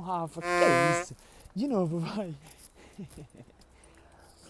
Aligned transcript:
Rafa, 0.00 0.40
que 0.40 0.46
é 0.46 1.02
isso? 1.02 1.16
De 1.54 1.68
novo, 1.68 2.00
vai. 2.00 2.34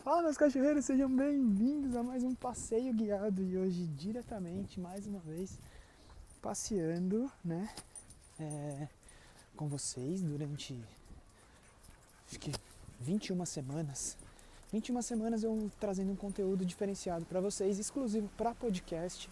Fala, 0.04 0.22
meus 0.22 0.36
cachorreiros, 0.36 0.84
sejam 0.84 1.14
bem-vindos 1.14 1.94
a 1.94 2.02
mais 2.02 2.24
um 2.24 2.34
passeio 2.34 2.92
guiado 2.94 3.42
e 3.42 3.56
hoje 3.58 3.86
diretamente, 3.88 4.80
mais 4.80 5.06
uma 5.06 5.18
vez, 5.20 5.58
passeando, 6.40 7.30
né, 7.44 7.68
é, 8.38 8.88
com 9.54 9.68
vocês 9.68 10.22
durante, 10.22 10.78
acho 12.26 12.40
que 12.40 12.52
21 13.00 13.44
semanas. 13.44 14.16
21 14.72 15.02
semanas 15.02 15.42
eu 15.42 15.70
trazendo 15.78 16.12
um 16.12 16.16
conteúdo 16.16 16.64
diferenciado 16.64 17.24
para 17.26 17.40
vocês, 17.40 17.78
exclusivo 17.78 18.28
para 18.36 18.54
podcast, 18.54 19.28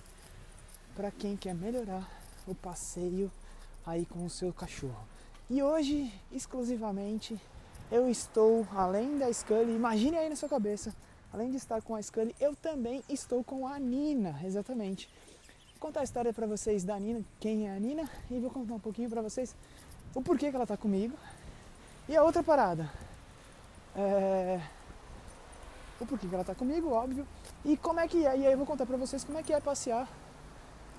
para 0.94 1.10
quem 1.10 1.36
quer 1.36 1.54
melhorar 1.54 2.06
o 2.46 2.54
passeio 2.54 3.30
aí 3.86 4.04
com 4.04 4.24
o 4.24 4.30
seu 4.30 4.52
cachorro. 4.52 5.17
E 5.50 5.62
hoje, 5.62 6.12
exclusivamente, 6.30 7.40
eu 7.90 8.06
estou 8.06 8.68
além 8.76 9.16
da 9.16 9.32
Scully, 9.32 9.74
imagine 9.74 10.18
aí 10.18 10.28
na 10.28 10.36
sua 10.36 10.46
cabeça, 10.46 10.94
além 11.32 11.50
de 11.50 11.56
estar 11.56 11.80
com 11.80 11.94
a 11.94 12.02
Scully, 12.02 12.36
eu 12.38 12.54
também 12.54 13.02
estou 13.08 13.42
com 13.42 13.66
a 13.66 13.78
Nina, 13.78 14.38
exatamente. 14.44 15.08
Vou 15.70 15.80
contar 15.80 16.00
a 16.00 16.04
história 16.04 16.34
para 16.34 16.46
vocês 16.46 16.84
da 16.84 17.00
Nina, 17.00 17.24
quem 17.40 17.66
é 17.66 17.74
a 17.74 17.80
Nina, 17.80 18.06
e 18.30 18.38
vou 18.38 18.50
contar 18.50 18.74
um 18.74 18.78
pouquinho 18.78 19.08
para 19.08 19.22
vocês 19.22 19.56
o 20.14 20.20
porquê 20.20 20.50
que 20.50 20.54
ela 20.54 20.64
está 20.64 20.76
comigo. 20.76 21.16
E 22.06 22.14
a 22.14 22.22
outra 22.22 22.42
parada, 22.42 22.92
é... 23.96 24.60
o 25.98 26.04
porquê 26.04 26.28
que 26.28 26.34
ela 26.34 26.42
está 26.42 26.54
comigo, 26.54 26.90
óbvio, 26.90 27.26
e 27.64 27.74
como 27.74 28.00
é 28.00 28.06
que 28.06 28.26
é, 28.26 28.36
e 28.36 28.46
aí 28.46 28.52
eu 28.52 28.58
vou 28.58 28.66
contar 28.66 28.84
para 28.84 28.98
vocês 28.98 29.24
como 29.24 29.38
é 29.38 29.42
que 29.42 29.54
é 29.54 29.60
passear 29.60 30.06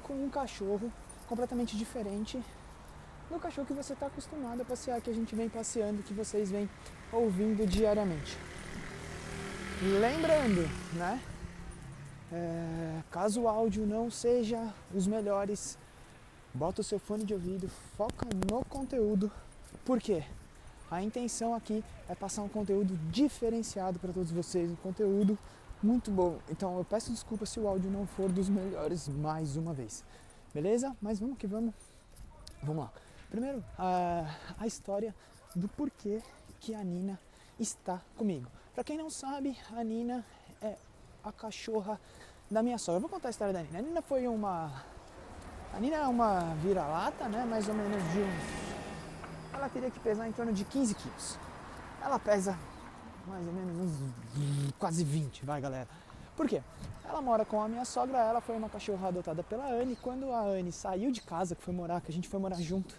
com 0.02 0.14
um 0.14 0.28
cachorro 0.28 0.92
completamente 1.28 1.78
diferente 1.78 2.44
do 3.30 3.40
cachorro 3.40 3.68
que 3.68 3.74
você 3.74 3.94
está 3.94 4.08
acostumado 4.08 4.62
a 4.62 4.66
passear, 4.66 5.00
que 5.02 5.10
a 5.10 5.14
gente 5.14 5.36
vem 5.36 5.48
passeando, 5.48 6.04
que 6.04 6.14
vocês 6.14 6.50
vêm 6.50 6.70
ouvindo 7.12 7.66
diariamente. 7.66 8.38
Lembrando, 9.82 10.70
né? 10.94 11.22
É, 12.32 13.02
caso 13.10 13.42
o 13.42 13.48
áudio 13.48 13.86
não 13.86 14.12
seja 14.12 14.74
os 14.94 15.08
melhores, 15.08 15.78
bota 16.54 16.82
o 16.82 16.84
seu 16.84 17.00
fone 17.00 17.24
de 17.24 17.34
ouvido, 17.34 17.70
foca 17.96 18.28
no 18.50 18.64
conteúdo. 18.66 19.32
Por 19.86 20.00
quê? 20.00 20.24
A 20.92 21.02
intenção 21.02 21.54
aqui 21.54 21.84
é 22.08 22.16
passar 22.16 22.42
um 22.42 22.50
conteúdo 22.50 22.98
diferenciado 23.12 24.00
para 24.00 24.12
todos 24.12 24.32
vocês, 24.32 24.72
um 24.72 24.76
conteúdo 24.76 25.38
muito 25.82 26.12
bom. 26.12 26.40
Então 26.50 26.78
eu 26.78 26.84
peço 26.84 27.12
desculpa 27.12 27.46
se 27.46 27.60
o 27.60 27.68
áudio 27.68 27.90
não 27.90 28.06
for 28.06 28.30
dos 28.32 28.50
melhores 28.50 29.08
mais 29.08 29.56
uma 29.56 29.74
vez. 29.74 30.04
Beleza? 30.54 30.96
Mas 31.02 31.20
vamos 31.20 31.38
que 31.38 31.48
vamos. 31.48 31.74
Vamos 32.62 32.84
lá. 32.84 32.92
Primeiro, 33.30 33.64
a, 33.78 34.26
a 34.58 34.66
história 34.66 35.16
do 35.56 35.68
porquê 35.68 36.22
que 36.60 36.74
a 36.74 36.84
Nina 36.84 37.20
está 37.60 38.02
comigo. 38.18 38.50
Para 38.74 38.84
quem 38.84 38.98
não 38.98 39.10
sabe, 39.10 39.58
a 39.72 39.84
Nina 39.84 40.26
é 40.62 40.76
a 41.24 41.32
cachorra 41.32 42.00
da 42.50 42.64
minha 42.64 42.78
sogra. 42.78 42.98
Eu 42.98 43.02
vou 43.02 43.10
contar 43.10 43.30
a 43.30 43.32
história 43.32 43.54
da 43.54 43.62
Nina. 43.62 43.80
A 43.80 43.82
Nina 43.82 44.02
foi 44.02 44.28
uma. 44.28 44.84
A 45.74 45.80
Nina 45.80 45.98
é 45.98 46.08
uma 46.08 46.56
vira-lata, 46.56 47.30
né? 47.30 47.46
Mais 47.46 47.68
ou 47.68 47.76
menos 47.76 48.02
de 48.12 48.20
uns. 48.20 49.54
Ela 49.54 49.70
teria 49.70 49.92
que 49.92 50.00
pesar 50.00 50.28
em 50.28 50.32
torno 50.32 50.52
de 50.52 50.66
15 50.66 50.96
quilos. 50.96 51.38
Ela 52.02 52.18
pesa 52.18 52.58
mais 53.28 53.46
ou 53.46 53.54
menos 53.54 53.78
uns 53.78 54.72
quase 54.80 55.04
20, 55.04 55.46
vai 55.46 55.62
galera. 55.62 55.88
Por 56.36 56.48
quê? 56.48 56.64
Ela 57.06 57.22
mora 57.22 57.46
com 57.46 57.62
a 57.62 57.68
minha 57.68 57.86
sogra, 57.86 58.18
ela 58.18 58.42
foi 58.42 58.56
uma 58.56 58.70
cachorra 58.70 59.10
adotada 59.10 59.44
pela 59.44 59.68
Anne. 59.68 59.96
Quando 59.96 60.32
a 60.32 60.42
Anne 60.42 60.72
saiu 60.72 61.12
de 61.12 61.22
casa, 61.22 61.56
que 61.56 61.62
foi 61.62 61.74
morar, 61.74 62.02
que 62.02 62.12
a 62.12 62.14
gente 62.14 62.28
foi 62.28 62.40
morar 62.40 62.56
junto, 62.56 62.96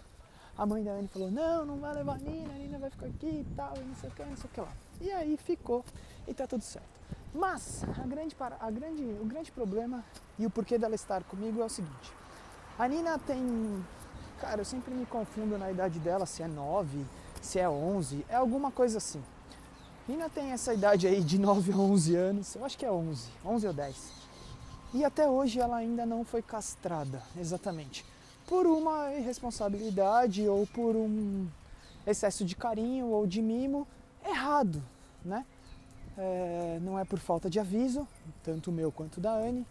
a 0.57 0.65
mãe 0.65 0.83
da 0.83 0.91
Anne 0.91 1.07
falou, 1.07 1.31
não, 1.31 1.65
não 1.65 1.77
vai 1.77 1.93
levar 1.93 2.15
a 2.15 2.17
Nina, 2.17 2.53
a 2.53 2.57
Nina 2.57 2.77
vai 2.77 2.89
ficar 2.89 3.07
aqui 3.07 3.27
e 3.27 3.47
tal, 3.55 3.73
e 3.77 3.79
não 3.79 3.95
sei 3.95 4.09
o 4.09 4.13
que, 4.13 4.23
não 4.23 4.37
sei 4.37 4.45
o 4.45 4.53
que 4.53 4.61
lá. 4.61 4.73
E 4.99 5.11
aí 5.11 5.37
ficou 5.37 5.83
e 6.27 6.33
tá 6.33 6.45
tudo 6.45 6.63
certo. 6.63 6.87
Mas 7.33 7.83
a 7.83 8.05
grande, 8.05 8.35
a 8.59 8.71
grande, 8.71 9.03
o 9.21 9.25
grande 9.25 9.51
problema 9.51 10.03
e 10.37 10.45
o 10.45 10.49
porquê 10.49 10.77
dela 10.77 10.95
estar 10.95 11.23
comigo 11.23 11.61
é 11.61 11.65
o 11.65 11.69
seguinte. 11.69 12.11
A 12.77 12.87
Nina 12.87 13.17
tem. 13.19 13.83
Cara, 14.39 14.61
eu 14.61 14.65
sempre 14.65 14.93
me 14.93 15.05
confundo 15.05 15.57
na 15.57 15.71
idade 15.71 15.99
dela, 15.99 16.25
se 16.25 16.41
é 16.41 16.47
9, 16.47 17.05
se 17.41 17.59
é 17.59 17.69
11, 17.69 18.25
é 18.27 18.35
alguma 18.35 18.71
coisa 18.71 18.97
assim. 18.97 19.23
Nina 20.07 20.29
tem 20.29 20.51
essa 20.51 20.73
idade 20.73 21.07
aí 21.07 21.23
de 21.23 21.39
9 21.39 21.71
a 21.71 21.77
11 21.77 22.15
anos, 22.15 22.55
eu 22.55 22.65
acho 22.65 22.77
que 22.77 22.85
é 22.85 22.91
11, 22.91 23.29
11 23.45 23.67
ou 23.67 23.73
10. 23.73 24.11
E 24.93 25.05
até 25.05 25.29
hoje 25.29 25.59
ela 25.59 25.77
ainda 25.77 26.05
não 26.05 26.25
foi 26.25 26.41
castrada, 26.41 27.21
exatamente. 27.37 28.05
Por 28.51 28.67
uma 28.67 29.13
irresponsabilidade 29.13 30.45
ou 30.45 30.67
por 30.67 30.93
um 30.93 31.47
excesso 32.05 32.43
de 32.43 32.53
carinho 32.53 33.05
ou 33.05 33.25
de 33.25 33.41
mimo 33.41 33.87
errado, 34.25 34.83
né? 35.23 35.45
É, 36.17 36.77
não 36.81 36.99
é 36.99 37.05
por 37.05 37.17
falta 37.17 37.49
de 37.49 37.61
aviso, 37.61 38.05
tanto 38.43 38.69
meu 38.69 38.91
quanto 38.91 39.21
da 39.21 39.31
Anne. 39.31 39.65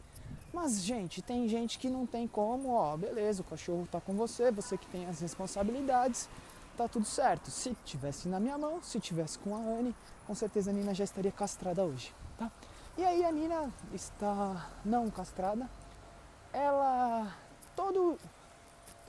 Mas, 0.51 0.83
gente, 0.83 1.21
tem 1.21 1.47
gente 1.47 1.79
que 1.79 1.91
não 1.91 2.07
tem 2.07 2.27
como, 2.27 2.71
ó, 2.71 2.97
beleza, 2.97 3.43
o 3.43 3.45
cachorro 3.45 3.87
tá 3.93 4.01
com 4.01 4.15
você, 4.15 4.51
você 4.51 4.79
que 4.79 4.87
tem 4.87 5.05
as 5.05 5.21
responsabilidades, 5.21 6.27
tá 6.75 6.89
tudo 6.89 7.05
certo. 7.05 7.51
Se 7.51 7.77
tivesse 7.85 8.29
na 8.29 8.41
minha 8.41 8.57
mão, 8.57 8.83
se 8.83 8.99
tivesse 8.99 9.39
com 9.41 9.55
a 9.55 9.59
Anne, 9.59 9.95
com 10.27 10.35
certeza 10.35 10.71
a 10.71 10.73
Nina 10.73 10.95
já 10.95 11.05
estaria 11.05 11.31
castrada 11.31 11.85
hoje, 11.85 12.15
tá? 12.39 12.51
E 12.97 13.05
aí 13.05 13.27
a 13.27 13.31
Nina 13.31 13.71
está 13.93 14.71
não 14.87 15.11
castrada. 15.11 15.69
Ela 16.51 17.31
todo 17.77 18.19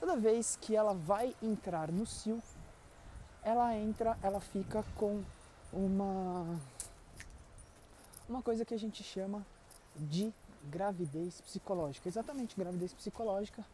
toda 0.02 0.16
vez 0.16 0.58
que 0.60 0.74
ela 0.74 0.94
vai 0.94 1.32
entrar 1.40 1.92
no 1.92 2.04
cio, 2.04 2.42
ela 3.44 3.72
entra, 3.76 4.18
ela 4.20 4.40
fica 4.40 4.84
com 4.96 5.22
uma 5.72 6.58
uma 8.28 8.42
coisa 8.42 8.64
que 8.64 8.74
a 8.74 8.78
gente 8.78 9.04
chama 9.04 9.46
de 9.94 10.34
gravidez 10.64 11.40
psicológica. 11.42 12.08
Exatamente, 12.08 12.56
gravidez 12.56 12.92
psicológica. 12.92 13.64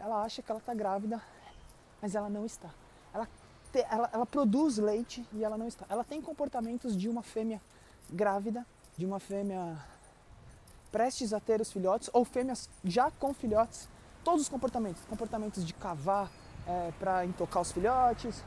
Ela 0.00 0.24
acha 0.24 0.42
que 0.42 0.50
ela 0.50 0.58
está 0.58 0.74
grávida, 0.74 1.22
mas 2.02 2.16
ela 2.16 2.28
não 2.28 2.44
está. 2.44 2.70
Ela 3.14 3.28
ela, 3.88 4.10
ela 4.12 4.26
produz 4.26 4.78
leite 4.78 5.24
e 5.32 5.44
ela 5.44 5.56
não 5.56 5.68
está. 5.68 5.86
Ela 5.88 6.02
tem 6.02 6.20
comportamentos 6.20 6.96
de 6.96 7.08
uma 7.08 7.22
fêmea 7.22 7.62
grávida, 8.10 8.66
de 8.96 9.06
uma 9.06 9.20
fêmea 9.20 9.78
prestes 10.90 11.32
a 11.32 11.38
ter 11.38 11.60
os 11.60 11.70
filhotes, 11.70 12.10
ou 12.12 12.24
fêmeas 12.24 12.68
já 12.82 13.08
com 13.08 13.32
filhotes. 13.32 13.88
Todos 14.26 14.42
os 14.42 14.48
comportamentos, 14.48 15.00
comportamentos 15.04 15.64
de 15.64 15.72
cavar 15.72 16.28
é, 16.66 16.92
para 16.98 17.24
intocar 17.24 17.62
os 17.62 17.70
filhotes, 17.70 18.42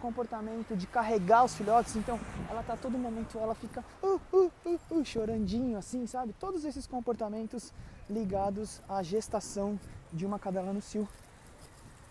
comportamento 0.00 0.76
de 0.76 0.84
carregar 0.88 1.44
os 1.44 1.54
filhotes, 1.54 1.94
então 1.94 2.18
ela 2.50 2.60
está 2.60 2.76
todo 2.76 2.98
momento, 2.98 3.38
ela 3.38 3.54
fica 3.54 3.84
uh, 4.02 4.20
uh, 4.32 4.52
uh, 4.66 4.80
uh, 4.90 5.04
chorandinho 5.04 5.78
assim, 5.78 6.08
sabe? 6.08 6.32
Todos 6.32 6.64
esses 6.64 6.88
comportamentos 6.88 7.72
ligados 8.10 8.82
à 8.88 9.00
gestação 9.00 9.78
de 10.12 10.26
uma 10.26 10.40
cadela 10.40 10.72
no 10.72 10.82
cio. 10.82 11.08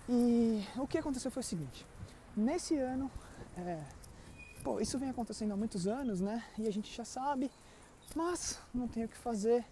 E 0.08 0.66
o 0.78 0.88
que 0.88 0.98
aconteceu 0.98 1.30
foi 1.30 1.42
o 1.42 1.44
seguinte, 1.44 1.86
Nesse 2.36 2.78
ano, 2.78 3.12
é, 3.58 3.78
pô, 4.64 4.80
isso 4.80 4.98
vem 4.98 5.10
acontecendo 5.10 5.52
há 5.52 5.58
muitos 5.58 5.86
anos, 5.86 6.22
né? 6.22 6.42
E 6.58 6.66
a 6.66 6.72
gente 6.72 6.96
já 6.96 7.04
sabe, 7.04 7.52
mas 8.16 8.58
não 8.74 8.88
tem 8.88 9.04
o 9.04 9.10
que 9.10 9.18
fazer 9.18 9.66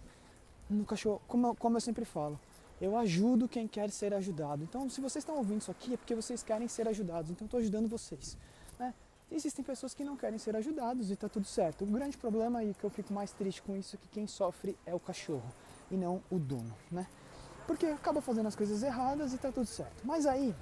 no 0.70 0.84
cachorro. 0.84 1.22
Como, 1.26 1.56
como 1.56 1.78
eu 1.78 1.82
sempre 1.82 2.04
falo, 2.04 2.38
eu 2.82 2.98
ajudo 2.98 3.48
quem 3.48 3.68
quer 3.68 3.90
ser 3.90 4.14
ajudado. 4.14 4.64
Então, 4.64 4.90
se 4.90 5.02
vocês 5.02 5.24
estão 5.24 5.36
ouvindo 5.38 5.62
isso 5.62 5.72
aqui, 5.72 5.94
é 5.94 5.98
porque 5.98 6.16
vocês 6.16 6.42
querem 6.42 6.68
ser 6.68 6.88
ajudados. 6.88 7.30
Então, 7.32 7.46
estou 7.46 7.60
ajudando 7.60 7.88
vocês. 7.88 8.38
Né? 8.78 8.94
Existem 9.32 9.64
pessoas 9.64 9.94
que 9.94 10.04
não 10.04 10.16
querem 10.16 10.40
ser 10.40 10.56
ajudados 10.56 11.10
e 11.10 11.14
está 11.14 11.30
tudo 11.30 11.46
certo. 11.46 11.84
O 11.84 11.88
grande 11.88 12.18
problema 12.18 12.64
e 12.64 12.74
que 12.74 12.84
eu 12.84 12.90
fico 12.90 13.14
mais 13.14 13.32
triste 13.32 13.62
com 13.62 13.76
isso 13.76 13.96
é 13.96 14.00
que 14.00 14.08
quem 14.08 14.26
sofre 14.26 14.78
é 14.86 14.94
o 14.94 15.00
cachorro 15.00 15.54
e 15.92 15.96
não 15.96 16.22
o 16.32 16.40
dono, 16.40 16.74
né? 16.92 17.06
Porque 17.68 17.86
acaba 17.86 18.22
fazendo 18.22 18.48
as 18.48 18.56
coisas 18.56 18.82
erradas 18.82 19.32
e 19.32 19.36
está 19.36 19.52
tudo 19.52 19.68
certo. 19.68 20.02
Mas 20.04 20.26
aí, 20.26 20.56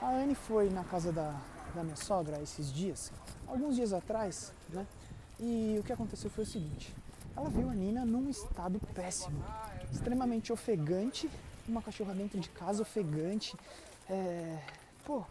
a 0.00 0.10
Anne 0.10 0.34
foi 0.34 0.68
na 0.70 0.82
casa 0.82 1.12
da, 1.12 1.40
da 1.74 1.84
minha 1.84 1.96
sogra 1.96 2.40
esses 2.42 2.72
dias, 2.72 3.12
alguns 3.46 3.76
dias 3.76 3.92
atrás, 3.92 4.52
né? 4.70 4.86
E 5.38 5.76
o 5.78 5.84
que 5.84 5.92
aconteceu 5.92 6.30
foi 6.30 6.44
o 6.44 6.46
seguinte: 6.46 6.92
ela 7.36 7.48
viu 7.50 7.68
a 7.68 7.74
Nina 7.74 8.04
num 8.04 8.28
estado 8.28 8.80
péssimo, 8.94 9.42
extremamente 9.92 10.52
ofegante, 10.52 11.28
uma 11.68 11.82
cachorra 11.82 12.14
dentro 12.14 12.38
de 12.38 12.48
casa 12.48 12.82
ofegante, 12.82 13.56
é, 14.08 14.58
pô, 15.04 15.24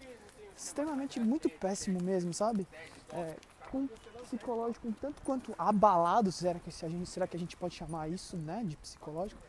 extremamente 0.55 1.19
muito 1.19 1.49
péssimo 1.49 2.01
mesmo, 2.01 2.33
sabe? 2.33 2.67
É, 3.11 3.35
com 3.71 3.87
psicológico 4.23 4.87
um 4.87 4.91
tanto 4.91 5.21
quanto 5.21 5.53
abalado, 5.57 6.31
será 6.31 6.59
que, 6.59 6.69
a 6.69 6.89
gente, 6.89 7.09
será 7.09 7.27
que 7.27 7.37
a 7.37 7.39
gente 7.39 7.55
pode 7.55 7.75
chamar 7.75 8.09
isso, 8.09 8.37
né, 8.37 8.63
de 8.65 8.75
psicológico? 8.77 9.41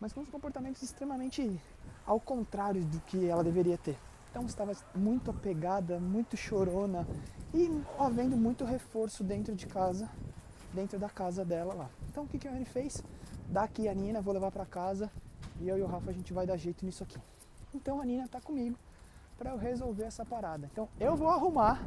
Mas 0.00 0.12
com 0.12 0.20
os 0.20 0.28
comportamentos 0.28 0.82
extremamente 0.82 1.60
ao 2.06 2.20
contrário 2.20 2.84
do 2.84 3.00
que 3.00 3.26
ela 3.26 3.42
deveria 3.42 3.78
ter. 3.78 3.96
Então 4.30 4.44
estava 4.46 4.72
muito 4.94 5.30
apegada, 5.30 6.00
muito 6.00 6.36
chorona 6.36 7.06
e 7.54 7.70
havendo 7.98 8.36
muito 8.36 8.64
reforço 8.64 9.22
dentro 9.22 9.54
de 9.54 9.66
casa, 9.66 10.08
dentro 10.74 10.98
da 10.98 11.08
casa 11.08 11.44
dela 11.44 11.72
lá. 11.72 11.90
Então 12.10 12.24
o 12.24 12.26
que, 12.28 12.38
que 12.38 12.48
a 12.48 12.50
Anne 12.50 12.64
fez? 12.64 13.02
Dá 13.48 13.62
aqui 13.62 13.88
a 13.88 13.94
Nina, 13.94 14.20
vou 14.20 14.34
levar 14.34 14.50
para 14.50 14.66
casa 14.66 15.10
e 15.60 15.68
eu 15.68 15.78
e 15.78 15.82
o 15.82 15.86
Rafa 15.86 16.10
a 16.10 16.12
gente 16.12 16.32
vai 16.32 16.46
dar 16.46 16.56
jeito 16.56 16.84
nisso 16.84 17.02
aqui. 17.02 17.18
Então 17.72 18.00
a 18.00 18.04
Nina 18.04 18.24
está 18.24 18.40
comigo 18.40 18.76
para 19.38 19.50
eu 19.50 19.56
resolver 19.56 20.04
essa 20.04 20.24
parada. 20.24 20.68
Então 20.72 20.88
eu 20.98 21.16
vou 21.16 21.28
arrumar, 21.28 21.80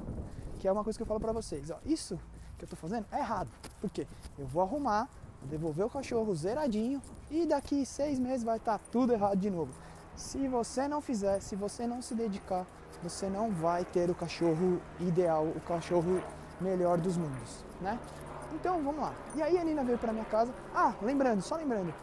que 0.60 0.68
é 0.68 0.72
uma 0.72 0.84
coisa 0.84 0.98
que 0.98 1.04
eu 1.04 1.08
falo 1.08 1.20
para 1.20 1.34
vocês. 1.34 1.70
Ó, 1.70 1.78
isso 1.86 2.20
que 2.58 2.64
eu 2.64 2.70
tô 2.70 2.76
fazendo 2.76 3.06
é 3.12 3.20
errado. 3.20 3.50
Por 3.80 3.90
quê? 3.90 4.08
Eu 4.38 4.48
vou 4.48 4.62
arrumar, 4.62 5.10
devolver 5.44 5.86
o 5.86 5.90
cachorro 5.90 6.34
zeradinho 6.36 7.02
e 7.30 7.46
daqui 7.46 7.86
seis 7.86 8.18
meses 8.18 8.44
vai 8.44 8.58
estar 8.58 8.80
tá 8.80 8.86
tudo 8.92 9.14
errado 9.14 9.38
de 9.38 9.50
novo. 9.50 9.74
Se 10.16 10.48
você 10.48 10.88
não 10.88 11.00
fizer, 11.00 11.40
se 11.42 11.56
você 11.56 11.86
não 11.86 12.02
se 12.02 12.16
dedicar, 12.16 12.66
você 13.04 13.30
não 13.30 13.52
vai 13.52 13.86
ter 13.86 14.10
o 14.10 14.16
cachorro 14.16 14.82
ideal, 15.00 15.46
o 15.46 15.62
cachorro 15.62 16.22
melhor 16.60 16.98
dos 16.98 17.16
mundos, 17.18 17.64
né? 17.80 18.00
Então 18.54 18.82
vamos 18.82 19.00
lá. 19.02 19.14
E 19.36 19.42
aí 19.42 19.58
a 19.58 19.64
Nina 19.64 19.84
veio 19.84 19.98
para 19.98 20.14
minha 20.14 20.26
casa. 20.26 20.54
Ah, 20.74 20.94
lembrando, 21.02 21.42
só 21.42 21.56
lembrando, 21.56 21.94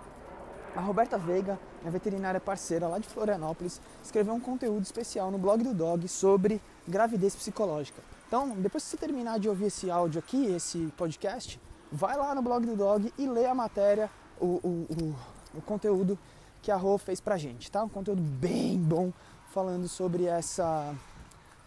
a 0.77 0.81
Roberta 0.81 1.17
Veiga, 1.17 1.59
minha 1.81 1.91
veterinária 1.91 2.41
parceira 2.41 2.89
lá 2.89 2.99
de 2.99 3.09
Florianópolis, 3.09 3.81
escreveu 4.03 4.35
um 4.35 4.41
conteúdo 4.41 4.83
especial 4.83 5.31
no 5.31 5.39
blog 5.39 5.63
do 5.63 5.73
Dog 5.73 6.07
sobre 6.09 6.61
gravidez 6.87 7.35
psicológica. 7.37 8.03
Então, 8.27 8.51
depois 8.57 8.83
que 8.83 8.91
você 8.91 8.97
terminar 8.97 9.39
de 9.39 9.49
ouvir 9.49 9.67
esse 9.67 9.91
áudio 9.91 10.19
aqui, 10.19 10.47
esse 10.47 10.93
podcast, 10.97 11.61
vai 11.93 12.17
lá 12.17 12.35
no 12.35 12.43
blog 12.43 12.67
do 12.67 12.75
Dog 12.75 13.13
e 13.17 13.27
lê 13.27 13.47
a 13.47 13.55
matéria, 13.55 14.11
o, 14.41 14.47
o, 14.47 14.87
o, 14.91 15.59
o 15.59 15.63
conteúdo 15.63 16.19
que 16.61 16.73
a 16.73 16.77
Rô 16.77 16.99
fez 16.99 17.21
pra 17.21 17.37
gente, 17.37 17.71
tá? 17.71 17.85
Um 17.85 17.89
conteúdo 17.89 18.23
bem 18.23 18.77
bom 18.77 19.13
falando 19.51 19.87
sobre 19.87 20.25
essa 20.25 20.93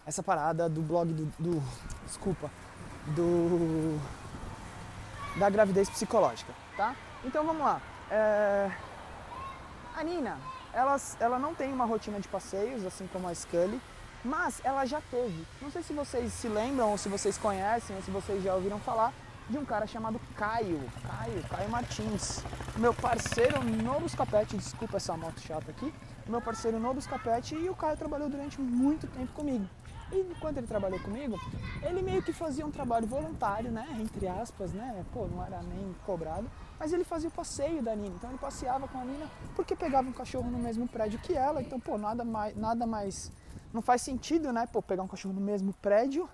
essa 0.04 0.22
parada 0.22 0.68
do 0.70 0.80
blog 0.80 1.12
do, 1.12 1.26
do 1.38 1.62
desculpa, 2.06 2.50
do 3.14 3.98
da 5.38 5.48
gravidez 5.48 5.88
psicológica, 5.88 6.52
tá? 6.76 6.94
Então 7.24 7.44
vamos 7.44 7.62
lá. 7.62 7.80
É, 8.10 8.70
a 9.96 10.02
Nina, 10.02 10.38
ela, 10.72 10.96
ela 11.20 11.38
não 11.38 11.54
tem 11.54 11.72
uma 11.72 11.84
rotina 11.84 12.20
de 12.20 12.28
passeios, 12.28 12.84
assim 12.84 13.06
como 13.12 13.28
a 13.28 13.34
Scully, 13.34 13.80
mas 14.24 14.60
ela 14.64 14.84
já 14.84 15.00
teve. 15.10 15.46
Não 15.60 15.70
sei 15.70 15.82
se 15.82 15.92
vocês 15.92 16.32
se 16.32 16.48
lembram, 16.48 16.90
ou 16.90 16.98
se 16.98 17.08
vocês 17.08 17.38
conhecem, 17.38 17.96
ou 17.96 18.02
se 18.02 18.10
vocês 18.10 18.42
já 18.42 18.54
ouviram 18.54 18.78
falar 18.80 19.12
de 19.48 19.56
um 19.56 19.64
cara 19.64 19.86
chamado 19.86 20.20
Caio. 20.36 20.80
Caio, 21.06 21.42
Caio 21.48 21.70
Martins. 21.70 22.44
Meu 22.76 22.92
parceiro 22.92 23.62
no 23.62 24.00
Buscapete, 24.00 24.56
desculpa 24.56 24.98
essa 24.98 25.16
moto 25.16 25.40
chata 25.40 25.70
aqui. 25.70 25.92
Meu 26.26 26.40
parceiro 26.40 26.78
no 26.78 26.92
Buscapete 26.92 27.54
e 27.54 27.70
o 27.70 27.74
Caio 27.74 27.96
trabalhou 27.96 28.28
durante 28.28 28.60
muito 28.60 29.06
tempo 29.06 29.32
comigo. 29.32 29.66
Enquanto 30.12 30.58
ele 30.58 30.66
trabalhou 30.66 30.98
comigo, 31.00 31.38
ele 31.82 32.02
meio 32.02 32.22
que 32.22 32.32
fazia 32.32 32.64
um 32.64 32.70
trabalho 32.70 33.06
voluntário, 33.06 33.70
né? 33.70 33.86
Entre 34.00 34.26
aspas, 34.26 34.72
né? 34.72 35.04
Pô, 35.12 35.26
não 35.26 35.44
era 35.44 35.60
nem 35.62 35.94
cobrado 36.06 36.48
mas 36.78 36.92
ele 36.92 37.04
fazia 37.04 37.28
o 37.28 37.32
passeio 37.32 37.82
da 37.82 37.94
Nina, 37.94 38.14
então 38.14 38.30
ele 38.30 38.38
passeava 38.38 38.86
com 38.86 38.98
a 38.98 39.04
Nina 39.04 39.28
porque 39.56 39.74
pegava 39.74 40.08
um 40.08 40.12
cachorro 40.12 40.50
no 40.50 40.58
mesmo 40.58 40.86
prédio 40.86 41.18
que 41.18 41.34
ela, 41.34 41.60
então 41.60 41.80
pô, 41.80 41.98
nada 41.98 42.24
mais, 42.24 42.56
nada 42.56 42.86
mais 42.86 43.32
não 43.72 43.82
faz 43.82 44.02
sentido, 44.02 44.52
né, 44.52 44.66
pô, 44.66 44.80
pegar 44.80 45.02
um 45.02 45.08
cachorro 45.08 45.34
no 45.34 45.40
mesmo 45.40 45.72
prédio 45.74 46.28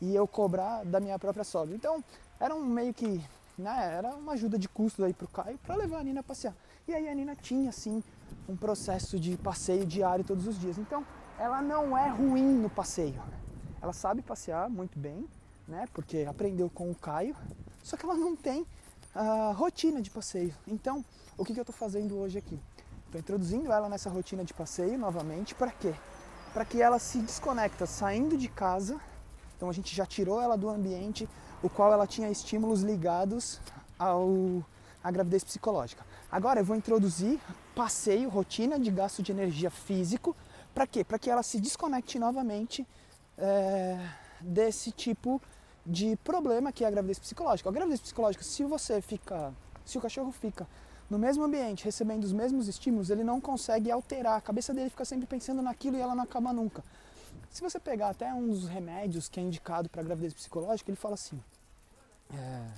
e 0.00 0.14
eu 0.14 0.26
cobrar 0.28 0.84
da 0.84 1.00
minha 1.00 1.18
própria 1.18 1.44
sogra. 1.44 1.74
Então, 1.74 2.02
era 2.38 2.54
um 2.54 2.64
meio 2.64 2.92
que, 2.92 3.24
né, 3.56 3.94
era 3.96 4.14
uma 4.14 4.32
ajuda 4.32 4.58
de 4.58 4.68
custo 4.68 5.04
aí 5.04 5.14
pro 5.14 5.28
Caio 5.28 5.58
para 5.58 5.74
levar 5.74 5.98
a 5.98 6.04
Nina 6.04 6.20
a 6.20 6.22
passear. 6.22 6.54
E 6.86 6.94
aí 6.94 7.08
a 7.08 7.14
Nina 7.14 7.34
tinha 7.34 7.70
assim 7.70 8.02
um 8.48 8.56
processo 8.56 9.18
de 9.18 9.36
passeio 9.36 9.86
diário 9.86 10.24
todos 10.24 10.46
os 10.46 10.58
dias. 10.58 10.78
Então, 10.78 11.04
ela 11.38 11.60
não 11.60 11.96
é 11.96 12.08
ruim 12.08 12.54
no 12.58 12.70
passeio. 12.70 13.20
Ela 13.80 13.92
sabe 13.92 14.22
passear 14.22 14.68
muito 14.70 14.98
bem, 14.98 15.26
né? 15.66 15.86
Porque 15.92 16.26
aprendeu 16.28 16.70
com 16.70 16.90
o 16.90 16.94
Caio, 16.94 17.34
só 17.82 17.96
que 17.96 18.04
ela 18.04 18.14
não 18.14 18.36
tem 18.36 18.66
a 19.14 19.52
rotina 19.52 20.00
de 20.00 20.10
passeio. 20.10 20.54
Então, 20.66 21.04
o 21.36 21.44
que, 21.44 21.52
que 21.52 21.60
eu 21.60 21.62
estou 21.62 21.74
fazendo 21.74 22.16
hoje 22.18 22.38
aqui? 22.38 22.58
Estou 23.06 23.20
introduzindo 23.20 23.72
ela 23.72 23.88
nessa 23.88 24.08
rotina 24.08 24.44
de 24.44 24.54
passeio 24.54 24.98
novamente. 24.98 25.54
Para 25.54 25.70
quê? 25.70 25.94
Para 26.52 26.64
que 26.64 26.80
ela 26.80 26.98
se 26.98 27.18
desconecta 27.18 27.86
saindo 27.86 28.36
de 28.36 28.48
casa. 28.48 29.00
Então, 29.56 29.68
a 29.68 29.72
gente 29.72 29.94
já 29.94 30.06
tirou 30.06 30.40
ela 30.40 30.56
do 30.56 30.68
ambiente 30.68 31.28
o 31.62 31.68
qual 31.68 31.92
ela 31.92 32.06
tinha 32.06 32.30
estímulos 32.30 32.82
ligados 32.82 33.60
ao 33.98 34.64
à 35.02 35.10
gravidez 35.10 35.42
psicológica. 35.42 36.04
Agora 36.30 36.60
eu 36.60 36.64
vou 36.64 36.76
introduzir 36.76 37.40
passeio, 37.74 38.28
rotina 38.28 38.78
de 38.78 38.90
gasto 38.90 39.22
de 39.22 39.32
energia 39.32 39.70
físico. 39.70 40.36
Para 40.74 40.86
quê? 40.86 41.04
Para 41.04 41.18
que 41.18 41.30
ela 41.30 41.42
se 41.42 41.60
desconecte 41.60 42.18
novamente 42.18 42.86
é, 43.36 43.98
desse 44.40 44.90
tipo 44.90 45.40
de 45.84 46.16
problema 46.16 46.72
que 46.72 46.84
é 46.84 46.88
a 46.88 46.90
gravidez 46.90 47.18
psicológica. 47.18 47.68
A 47.68 47.72
gravidez 47.72 48.00
psicológica, 48.00 48.44
se 48.44 48.64
você 48.64 49.00
fica, 49.00 49.52
se 49.84 49.98
o 49.98 50.00
cachorro 50.00 50.32
fica 50.32 50.66
no 51.10 51.18
mesmo 51.18 51.44
ambiente, 51.44 51.84
recebendo 51.84 52.24
os 52.24 52.32
mesmos 52.32 52.68
estímulos, 52.68 53.10
ele 53.10 53.22
não 53.22 53.40
consegue 53.40 53.90
alterar. 53.90 54.38
A 54.38 54.40
cabeça 54.40 54.72
dele 54.72 54.88
fica 54.88 55.04
sempre 55.04 55.26
pensando 55.26 55.60
naquilo 55.60 55.96
e 55.96 56.00
ela 56.00 56.14
não 56.14 56.24
acaba 56.24 56.52
nunca. 56.52 56.82
Se 57.50 57.60
você 57.60 57.78
pegar 57.78 58.08
até 58.08 58.32
uns 58.32 58.66
remédios 58.66 59.28
que 59.28 59.38
é 59.38 59.42
indicado 59.42 59.90
para 59.90 60.02
gravidez 60.02 60.32
psicológica, 60.32 60.90
ele 60.90 60.96
fala 60.96 61.14
assim: 61.14 61.38
é, 62.32 62.68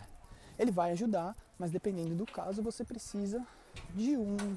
ele 0.58 0.73
vai 0.73 0.90
ajudar, 0.93 1.37
mas 1.56 1.70
dependendo 1.70 2.14
do 2.17 2.26
caso, 2.26 2.61
você 2.61 2.82
precisa 2.85 3.47
de 3.94 4.17
um 4.17 4.56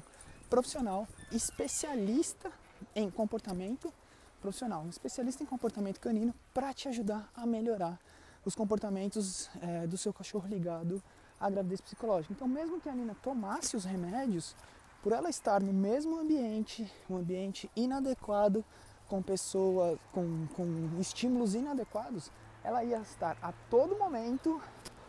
profissional 0.50 1.06
especialista 1.30 2.50
em 2.94 3.10
comportamento 3.10 3.92
profissional, 4.40 4.82
um 4.82 4.88
especialista 4.88 5.42
em 5.42 5.46
comportamento 5.46 6.00
canino 6.00 6.34
para 6.54 6.72
te 6.72 6.88
ajudar 6.88 7.28
a 7.34 7.44
melhorar 7.46 7.98
os 8.44 8.54
comportamentos 8.54 9.50
é, 9.60 9.86
do 9.86 9.98
seu 9.98 10.12
cachorro 10.12 10.48
ligado 10.48 11.02
à 11.40 11.50
gravidez 11.50 11.80
psicológica. 11.80 12.32
Então, 12.32 12.48
mesmo 12.48 12.80
que 12.80 12.88
a 12.88 12.94
Nina 12.94 13.16
tomasse 13.22 13.76
os 13.76 13.84
remédios, 13.84 14.54
por 15.02 15.12
ela 15.12 15.28
estar 15.28 15.62
no 15.62 15.72
mesmo 15.72 16.18
ambiente, 16.18 16.90
um 17.08 17.16
ambiente 17.16 17.70
inadequado, 17.76 18.64
com 19.08 19.22
pessoas, 19.22 19.98
com, 20.12 20.46
com 20.54 21.00
estímulos 21.00 21.54
inadequados, 21.54 22.30
ela 22.62 22.84
ia 22.84 22.98
estar 22.98 23.36
a 23.40 23.52
todo 23.70 23.96
momento 23.96 24.60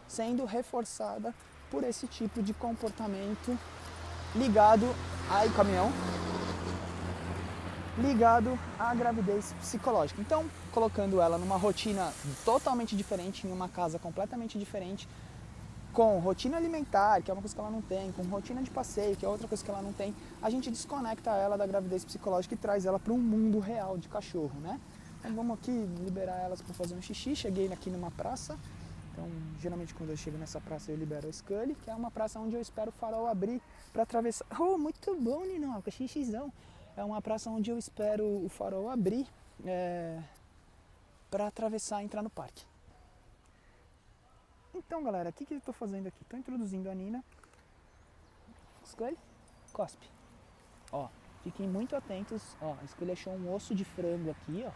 sendo 0.08 0.46
reforçada 0.46 1.36
por 1.70 1.84
esse 1.84 2.08
tipo 2.08 2.42
de 2.42 2.54
comportamento 2.54 3.58
ligado. 4.36 4.86
Ai, 5.30 5.50
caminhão! 5.50 5.90
Ligado 8.00 8.58
à 8.78 8.94
gravidez 8.96 9.54
psicológica. 9.60 10.22
Então, 10.22 10.46
colocando 10.72 11.22
ela 11.22 11.38
numa 11.38 11.58
rotina 11.58 12.12
totalmente 12.46 12.96
diferente, 12.96 13.46
em 13.46 13.52
uma 13.52 13.68
casa 13.68 14.00
completamente 14.00 14.58
diferente, 14.58 15.08
com 15.94 16.20
rotina 16.20 16.58
alimentar, 16.58 17.22
que 17.22 17.30
é 17.30 17.34
uma 17.34 17.42
coisa 17.42 17.54
que 17.54 17.60
ela 17.60 17.70
não 17.70 17.82
tem, 17.82 18.12
com 18.12 18.24
rotina 18.24 18.62
de 18.62 18.70
passeio, 18.70 19.16
que 19.16 19.26
é 19.26 19.30
outra 19.30 19.48
coisa 19.48 19.64
que 19.64 19.70
ela 19.70 19.82
não 19.82 19.92
tem, 19.92 20.16
a 20.42 20.50
gente 20.50 20.70
desconecta 20.70 21.32
ela 21.32 21.58
da 21.58 21.66
gravidez 21.66 22.06
psicológica 22.06 22.54
e 22.54 22.58
traz 22.58 22.86
ela 22.86 23.00
para 23.00 23.12
um 23.12 23.18
mundo 23.18 23.60
real 23.60 23.98
de 23.98 24.08
cachorro, 24.08 24.60
né? 24.62 24.80
Então 25.20 25.36
vamos 25.36 25.58
aqui 25.58 25.72
liberar 25.72 26.38
elas 26.38 26.62
para 26.62 26.74
fazer 26.74 26.96
um 26.96 27.02
xixi. 27.02 27.36
Cheguei 27.36 27.72
aqui 27.74 27.90
numa 27.90 28.10
praça, 28.12 28.58
então 29.12 29.28
geralmente 29.60 29.94
quando 29.94 30.12
eu 30.12 30.18
chego 30.18 30.38
nessa 30.38 30.62
praça 30.62 30.92
eu 30.92 30.96
libero 30.96 31.28
a 31.28 31.32
Scully, 31.32 31.76
que 31.76 31.90
é 31.90 31.96
uma 31.96 32.10
praça 32.10 32.40
onde 32.40 32.56
eu 32.56 32.62
espero 32.62 32.90
o 32.90 32.94
farol 32.94 33.28
abrir 33.28 33.62
para 33.92 34.04
atravessar. 34.04 34.46
Oh, 34.58 34.78
muito 34.78 35.14
bom, 35.20 35.44
Ninoca, 35.46 35.92
xixizão 35.92 36.54
é 37.00 37.04
uma 37.04 37.22
praça 37.22 37.50
onde 37.50 37.72
eu 37.72 37.78
espero 37.78 38.26
o 38.44 38.50
farol 38.50 38.90
abrir 38.90 39.26
é, 39.66 40.22
para 41.32 41.48
atravessar 41.48 42.02
e 42.02 42.06
entrar 42.06 42.22
no 42.22 42.30
parque. 42.30 42.66
Então, 44.76 45.02
galera, 45.04 45.30
o 45.30 45.34
que, 45.34 45.46
que 45.46 45.54
eu 45.54 45.58
estou 45.60 45.74
fazendo 45.74 46.08
aqui? 46.08 46.22
Estou 46.22 46.38
introduzindo 46.38 46.90
a 46.90 46.94
Nina. 46.94 47.24
Escolhe, 48.84 49.18
cospe. 49.72 50.10
Ó, 50.92 51.08
fiquem 51.42 51.70
muito 51.70 51.96
atentos. 51.96 52.58
Ó, 52.62 52.76
a 52.80 52.84
Escolhe 52.84 53.14
achou 53.14 53.34
um 53.34 53.54
osso 53.54 53.74
de 53.74 53.86
frango 53.86 54.32
aqui, 54.32 54.66
ó. 54.68 54.72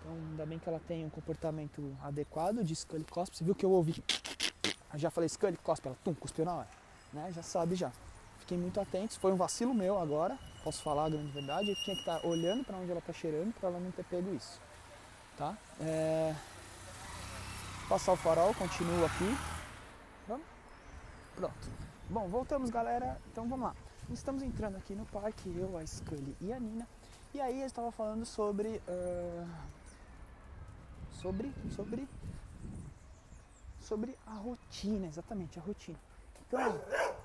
Então, 0.00 0.12
ainda 0.12 0.46
bem 0.46 0.58
que 0.58 0.68
ela 0.68 0.80
tem 0.80 1.04
um 1.04 1.10
comportamento 1.10 1.96
adequado 2.02 2.62
de 2.62 2.76
Scully 2.76 3.04
cospe. 3.04 3.38
Você 3.38 3.44
viu 3.44 3.54
que 3.54 3.64
eu 3.64 3.70
ouvi? 3.70 4.04
Eu 4.92 4.98
já 4.98 5.10
falei 5.10 5.28
Scully 5.28 5.56
cospe, 5.56 5.88
ela 5.88 5.96
tum, 6.04 6.14
cuspiu 6.14 6.44
na 6.44 6.56
hora. 6.56 6.68
Né? 7.12 7.32
Já 7.32 7.42
sabe 7.42 7.74
já. 7.74 7.90
Fiquem 8.46 8.58
muito 8.58 8.80
atentos. 8.80 9.16
Foi 9.16 9.32
um 9.32 9.36
vacilo 9.36 9.74
meu 9.74 9.98
agora 9.98 10.38
posso 10.66 10.82
falar 10.82 11.04
a 11.04 11.10
grande 11.10 11.30
verdade, 11.30 11.70
eu 11.70 11.76
tinha 11.76 11.94
que 11.94 12.02
estar 12.02 12.26
olhando 12.26 12.64
para 12.64 12.76
onde 12.76 12.90
ela 12.90 12.98
está 12.98 13.12
cheirando 13.12 13.54
para 13.54 13.68
ela 13.68 13.78
não 13.78 13.92
ter 13.92 14.02
pego 14.02 14.34
isso. 14.34 14.60
Tá? 15.38 15.56
É... 15.80 16.34
Passar 17.88 18.14
o 18.14 18.16
farol, 18.16 18.52
continuo 18.52 19.04
aqui. 19.04 19.38
Vamos? 20.26 20.44
Pronto. 21.36 21.70
Bom, 22.10 22.26
voltamos 22.26 22.68
galera, 22.68 23.16
então 23.30 23.48
vamos 23.48 23.66
lá. 23.66 23.76
Estamos 24.10 24.42
entrando 24.42 24.76
aqui 24.76 24.96
no 24.96 25.06
parque, 25.06 25.54
eu, 25.56 25.78
a 25.78 25.86
Scully 25.86 26.36
e 26.40 26.52
a 26.52 26.58
Nina. 26.58 26.88
E 27.32 27.40
aí 27.40 27.60
eu 27.60 27.66
estava 27.66 27.92
falando 27.92 28.26
sobre. 28.26 28.82
Uh... 28.88 29.48
Sobre. 31.12 31.52
Sobre. 31.76 32.08
Sobre 33.80 34.18
a 34.26 34.34
rotina, 34.34 35.06
exatamente, 35.06 35.60
a 35.60 35.62
rotina. 35.62 35.98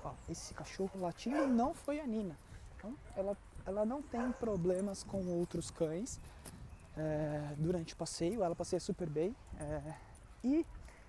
Ó, 0.04 0.12
esse 0.28 0.52
cachorro 0.54 1.00
latindo 1.00 1.46
não 1.46 1.72
foi 1.74 2.00
a 2.00 2.06
Nina. 2.06 2.36
Então, 2.76 2.94
ela, 3.16 3.36
ela 3.64 3.84
não 3.86 4.02
tem 4.02 4.32
problemas 4.32 5.02
com 5.04 5.24
outros 5.26 5.70
cães 5.70 6.20
é, 6.96 7.54
durante 7.56 7.94
o 7.94 7.96
passeio, 7.96 8.42
ela 8.42 8.54
passeia 8.54 8.80
super 8.80 9.08
bem. 9.08 9.34
É, 9.58 9.94
e 10.42 10.66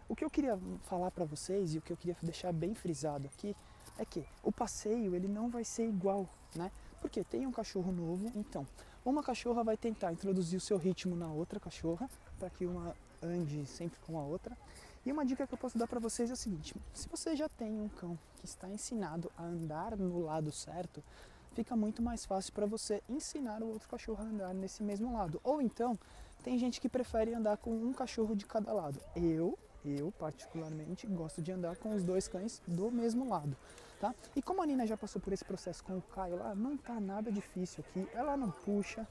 o 0.08 0.16
que 0.16 0.24
eu 0.24 0.30
queria 0.30 0.60
falar 0.84 1.10
para 1.12 1.26
vocês 1.26 1.74
e 1.74 1.78
o 1.78 1.82
que 1.82 1.92
eu 1.92 1.98
queria 1.98 2.16
deixar 2.22 2.54
bem 2.54 2.76
frisado 2.76 3.28
aqui 3.28 3.56
é 3.98 4.06
que 4.06 4.26
o 4.44 4.52
passeio 4.52 5.16
ele 5.16 5.28
não 5.28 5.50
vai 5.50 5.64
ser 5.64 5.88
igual, 5.88 6.28
né? 6.56 6.72
Porque 7.02 7.24
tem 7.24 7.46
um 7.46 7.52
cachorro 7.52 7.92
novo, 7.92 8.32
então 8.36 8.66
Uma 9.06 9.22
cachorra 9.22 9.66
vai 9.66 9.76
tentar 9.76 10.14
introduzir 10.14 10.56
o 10.58 10.62
seu 10.62 10.78
ritmo 10.78 11.14
na 11.14 11.28
outra 11.28 11.60
cachorra, 11.60 12.10
para 12.40 12.50
que 12.50 12.66
uma 12.66 12.96
ande 13.22 13.66
sempre 13.66 14.00
com 14.00 14.18
a 14.18 14.24
outra. 14.24 14.58
E 15.06 15.12
uma 15.12 15.26
dica 15.26 15.46
que 15.46 15.54
eu 15.54 15.58
posso 15.58 15.78
dar 15.78 15.88
para 15.88 16.00
vocês 16.00 16.30
é 16.30 16.34
a 16.34 16.36
seguinte: 16.36 16.74
se 16.94 17.10
você 17.10 17.36
já 17.36 17.50
tem 17.50 17.80
um 17.80 17.90
cão 17.90 18.18
que 18.38 18.46
está 18.46 18.70
ensinado 18.70 19.32
a 19.38 19.44
andar 19.44 19.98
no 19.98 20.22
lado 20.22 20.52
certo, 20.52 21.04
fica 21.52 21.76
muito 21.76 22.02
mais 22.02 22.26
fácil 22.26 22.54
para 22.54 22.66
você 22.66 23.04
ensinar 23.10 23.62
o 23.62 23.68
outro 23.68 23.90
cachorro 23.90 24.24
a 24.24 24.26
andar 24.26 24.54
nesse 24.54 24.82
mesmo 24.82 25.14
lado. 25.14 25.42
Ou 25.44 25.62
então, 25.62 26.00
tem 26.44 26.58
gente 26.58 26.80
que 26.80 26.88
prefere 26.88 27.34
andar 27.34 27.58
com 27.58 27.72
um 27.72 27.92
cachorro 27.92 28.34
de 28.36 28.46
cada 28.46 28.72
lado. 28.72 29.00
Eu, 29.16 29.60
eu 29.84 30.12
particularmente, 30.14 31.06
gosto 31.08 31.42
de 31.42 31.52
andar 31.52 31.76
com 31.76 31.94
os 31.94 32.04
dois 32.04 32.28
cães 32.28 32.62
do 32.66 32.90
mesmo 32.90 33.30
lado. 33.30 33.56
Tá? 34.00 34.14
E 34.36 34.42
como 34.42 34.62
a 34.62 34.66
Nina 34.66 34.86
já 34.86 34.98
passou 34.98 35.22
por 35.22 35.32
esse 35.32 35.46
processo 35.46 35.84
com 35.84 35.98
o 35.98 36.02
Caio 36.02 36.38
lá, 36.38 36.56
não 36.56 36.76
tá 36.78 37.00
nada 37.00 37.32
difícil 37.32 37.84
aqui. 37.88 38.08
Ela 38.14 38.36
não 38.36 38.52
puxa, 38.52 39.08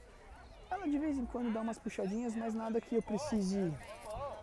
ela 0.69 0.87
de 0.87 0.97
vez 0.97 1.17
em 1.17 1.25
quando 1.25 1.53
dá 1.53 1.61
umas 1.61 1.77
puxadinhas, 1.77 2.35
mas 2.35 2.53
nada 2.53 2.81
que 2.81 2.95
eu 2.95 3.01
precise 3.01 3.73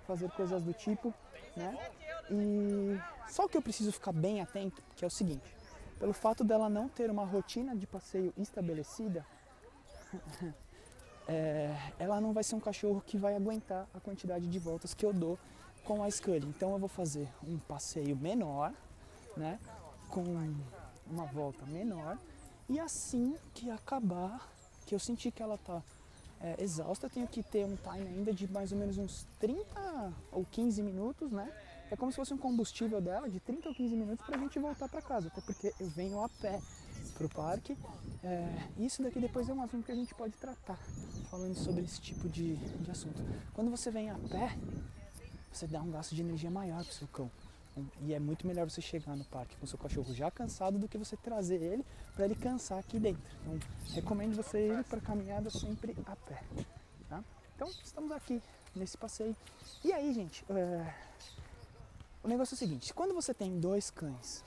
fazer 0.06 0.28
coisas 0.32 0.62
do 0.62 0.72
tipo, 0.72 1.14
né? 1.56 1.90
E 2.30 2.98
só 3.28 3.48
que 3.48 3.56
eu 3.56 3.62
preciso 3.62 3.92
ficar 3.92 4.12
bem 4.12 4.40
atento, 4.40 4.82
que 4.96 5.04
é 5.04 5.08
o 5.08 5.10
seguinte, 5.10 5.54
pelo 5.98 6.12
fato 6.12 6.44
dela 6.44 6.68
não 6.68 6.88
ter 6.88 7.10
uma 7.10 7.24
rotina 7.24 7.76
de 7.76 7.86
passeio 7.86 8.32
estabelecida, 8.36 9.24
é, 11.28 11.74
ela 11.98 12.20
não 12.20 12.32
vai 12.32 12.42
ser 12.42 12.54
um 12.54 12.60
cachorro 12.60 13.02
que 13.06 13.16
vai 13.16 13.36
aguentar 13.36 13.86
a 13.94 14.00
quantidade 14.00 14.46
de 14.46 14.58
voltas 14.58 14.94
que 14.94 15.04
eu 15.04 15.12
dou 15.12 15.38
com 15.84 16.02
a 16.02 16.10
Scully. 16.10 16.46
Então 16.46 16.72
eu 16.72 16.78
vou 16.78 16.88
fazer 16.88 17.28
um 17.46 17.58
passeio 17.58 18.16
menor, 18.16 18.72
né? 19.36 19.58
Com 20.08 20.24
uma 21.06 21.26
volta 21.26 21.64
menor 21.66 22.18
e 22.68 22.78
assim 22.78 23.36
que 23.52 23.70
acabar, 23.70 24.48
que 24.86 24.94
eu 24.94 24.98
sentir 24.98 25.32
que 25.32 25.42
ela 25.42 25.58
tá 25.58 25.82
é, 26.40 26.62
exausta, 26.62 27.08
tenho 27.08 27.26
que 27.26 27.42
ter 27.42 27.64
um 27.64 27.76
time 27.76 28.08
ainda 28.08 28.32
de 28.32 28.50
mais 28.50 28.72
ou 28.72 28.78
menos 28.78 28.96
uns 28.96 29.26
30 29.38 30.12
ou 30.32 30.44
15 30.44 30.82
minutos, 30.82 31.30
né? 31.30 31.52
É 31.90 31.96
como 31.96 32.10
se 32.10 32.16
fosse 32.16 32.32
um 32.32 32.38
combustível 32.38 33.00
dela 33.00 33.28
de 33.28 33.40
30 33.40 33.68
ou 33.68 33.74
15 33.74 33.96
minutos 33.96 34.24
para 34.24 34.36
a 34.36 34.40
gente 34.40 34.58
voltar 34.58 34.88
para 34.88 35.02
casa, 35.02 35.28
até 35.28 35.40
porque 35.40 35.74
eu 35.78 35.88
venho 35.88 36.22
a 36.22 36.28
pé 36.28 36.60
para 37.14 37.26
o 37.26 37.28
parque. 37.28 37.76
É, 38.22 38.68
isso 38.78 39.02
daqui 39.02 39.18
depois 39.18 39.48
é 39.48 39.52
um 39.52 39.62
assunto 39.62 39.84
que 39.84 39.92
a 39.92 39.94
gente 39.94 40.14
pode 40.14 40.34
tratar, 40.34 40.78
falando 41.30 41.54
sobre 41.56 41.82
esse 41.82 42.00
tipo 42.00 42.28
de, 42.28 42.56
de 42.56 42.90
assunto. 42.90 43.20
Quando 43.52 43.70
você 43.70 43.90
vem 43.90 44.08
a 44.08 44.14
pé, 44.14 44.56
você 45.52 45.66
dá 45.66 45.82
um 45.82 45.90
gasto 45.90 46.14
de 46.14 46.22
energia 46.22 46.50
maior 46.50 46.82
para 46.82 46.90
o 46.90 46.94
seu 46.94 47.08
cão. 47.08 47.30
E 48.02 48.14
é 48.14 48.18
muito 48.18 48.46
melhor 48.46 48.68
você 48.68 48.80
chegar 48.80 49.16
no 49.16 49.24
parque 49.24 49.56
com 49.56 49.66
seu 49.66 49.78
cachorro 49.78 50.12
já 50.14 50.30
cansado 50.30 50.78
do 50.78 50.88
que 50.88 50.98
você 50.98 51.16
trazer 51.16 51.62
ele 51.62 51.84
para 52.14 52.24
ele 52.24 52.34
cansar 52.34 52.78
aqui 52.78 52.98
dentro. 52.98 53.22
Então, 53.42 53.58
recomendo 53.94 54.34
você 54.34 54.68
ir 54.68 54.84
para 54.84 55.00
caminhada 55.00 55.50
sempre 55.50 55.96
a 56.06 56.16
pé. 56.16 56.42
Tá? 57.08 57.22
Então, 57.54 57.68
estamos 57.82 58.10
aqui 58.12 58.42
nesse 58.74 58.96
passeio. 58.96 59.36
E 59.84 59.92
aí, 59.92 60.12
gente, 60.12 60.44
é... 60.50 60.94
o 62.22 62.28
negócio 62.28 62.54
é 62.54 62.56
o 62.56 62.58
seguinte: 62.58 62.92
quando 62.94 63.14
você 63.14 63.34
tem 63.34 63.58
dois 63.58 63.90
cães, 63.90 64.44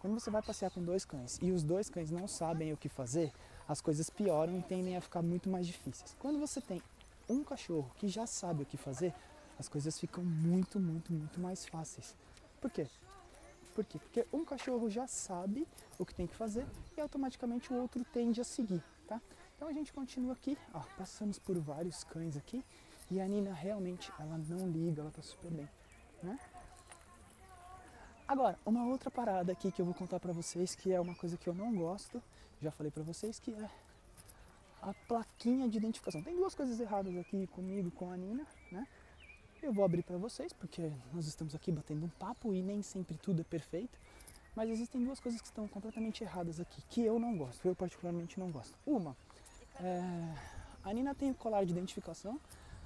quando 0.00 0.14
você 0.14 0.30
vai 0.30 0.42
passear 0.42 0.70
com 0.70 0.82
dois 0.82 1.04
cães 1.04 1.38
e 1.42 1.50
os 1.50 1.62
dois 1.62 1.88
cães 1.90 2.10
não 2.10 2.28
sabem 2.28 2.72
o 2.72 2.76
que 2.76 2.88
fazer, 2.88 3.32
as 3.68 3.80
coisas 3.80 4.08
pioram 4.08 4.58
e 4.58 4.62
tendem 4.62 4.96
a 4.96 5.00
ficar 5.00 5.22
muito 5.22 5.48
mais 5.48 5.66
difíceis. 5.66 6.14
Quando 6.18 6.38
você 6.38 6.60
tem 6.60 6.80
um 7.28 7.42
cachorro 7.42 7.90
que 7.96 8.08
já 8.08 8.26
sabe 8.26 8.62
o 8.62 8.66
que 8.66 8.76
fazer, 8.76 9.12
as 9.58 9.68
coisas 9.68 9.98
ficam 9.98 10.24
muito, 10.24 10.78
muito, 10.78 11.12
muito 11.12 11.40
mais 11.40 11.64
fáceis. 11.66 12.14
Por 12.60 12.70
quê? 12.70 12.86
Por 13.74 13.84
quê? 13.84 13.98
Porque 13.98 14.26
um 14.32 14.44
cachorro 14.44 14.88
já 14.88 15.06
sabe 15.06 15.66
o 15.98 16.06
que 16.06 16.14
tem 16.14 16.26
que 16.26 16.34
fazer 16.34 16.66
e 16.96 17.00
automaticamente 17.00 17.72
o 17.72 17.76
outro 17.76 18.04
tende 18.12 18.40
a 18.40 18.44
seguir, 18.44 18.82
tá? 19.06 19.20
Então 19.56 19.68
a 19.68 19.72
gente 19.72 19.92
continua 19.92 20.32
aqui, 20.32 20.56
ó, 20.72 20.80
passamos 20.96 21.38
por 21.38 21.58
vários 21.58 22.04
cães 22.04 22.36
aqui 22.36 22.64
e 23.10 23.20
a 23.20 23.26
Nina 23.26 23.52
realmente, 23.52 24.12
ela 24.18 24.38
não 24.38 24.68
liga, 24.68 25.02
ela 25.02 25.10
tá 25.10 25.22
super 25.22 25.50
bem, 25.50 25.68
né? 26.22 26.38
Agora, 28.26 28.58
uma 28.66 28.84
outra 28.86 29.10
parada 29.10 29.52
aqui 29.52 29.70
que 29.70 29.80
eu 29.80 29.86
vou 29.86 29.94
contar 29.94 30.18
pra 30.18 30.32
vocês, 30.32 30.74
que 30.74 30.92
é 30.92 31.00
uma 31.00 31.14
coisa 31.14 31.36
que 31.36 31.48
eu 31.48 31.54
não 31.54 31.72
gosto, 31.74 32.20
já 32.60 32.70
falei 32.72 32.90
pra 32.90 33.02
vocês, 33.02 33.38
que 33.38 33.52
é 33.52 33.70
a 34.82 34.92
plaquinha 35.06 35.68
de 35.68 35.78
identificação. 35.78 36.22
Tem 36.22 36.34
duas 36.34 36.54
coisas 36.54 36.80
erradas 36.80 37.16
aqui 37.16 37.46
comigo, 37.48 37.90
com 37.92 38.10
a 38.10 38.16
Nina, 38.16 38.44
né? 38.72 38.86
Eu 39.66 39.72
vou 39.72 39.84
abrir 39.84 40.04
para 40.04 40.16
vocês 40.16 40.52
porque 40.52 40.92
nós 41.12 41.26
estamos 41.26 41.52
aqui 41.52 41.72
batendo 41.72 42.06
um 42.06 42.08
papo 42.08 42.54
e 42.54 42.62
nem 42.62 42.82
sempre 42.82 43.18
tudo 43.18 43.40
é 43.40 43.44
perfeito. 43.44 43.98
Mas 44.54 44.70
existem 44.70 45.02
duas 45.02 45.18
coisas 45.18 45.40
que 45.40 45.48
estão 45.48 45.66
completamente 45.66 46.22
erradas 46.22 46.60
aqui, 46.60 46.80
que 46.88 47.00
eu 47.00 47.18
não 47.18 47.36
gosto, 47.36 47.66
eu 47.66 47.74
particularmente 47.74 48.38
não 48.38 48.48
gosto. 48.48 48.78
Uma, 48.86 49.16
é, 49.80 50.34
a 50.84 50.92
Nina 50.92 51.16
tem 51.16 51.32
o 51.32 51.34
colar 51.34 51.64
de 51.64 51.72
identificação, 51.72 52.40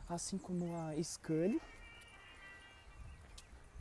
assim 0.08 0.38
como 0.38 0.75
a 0.75 0.94
Scully. 1.02 1.60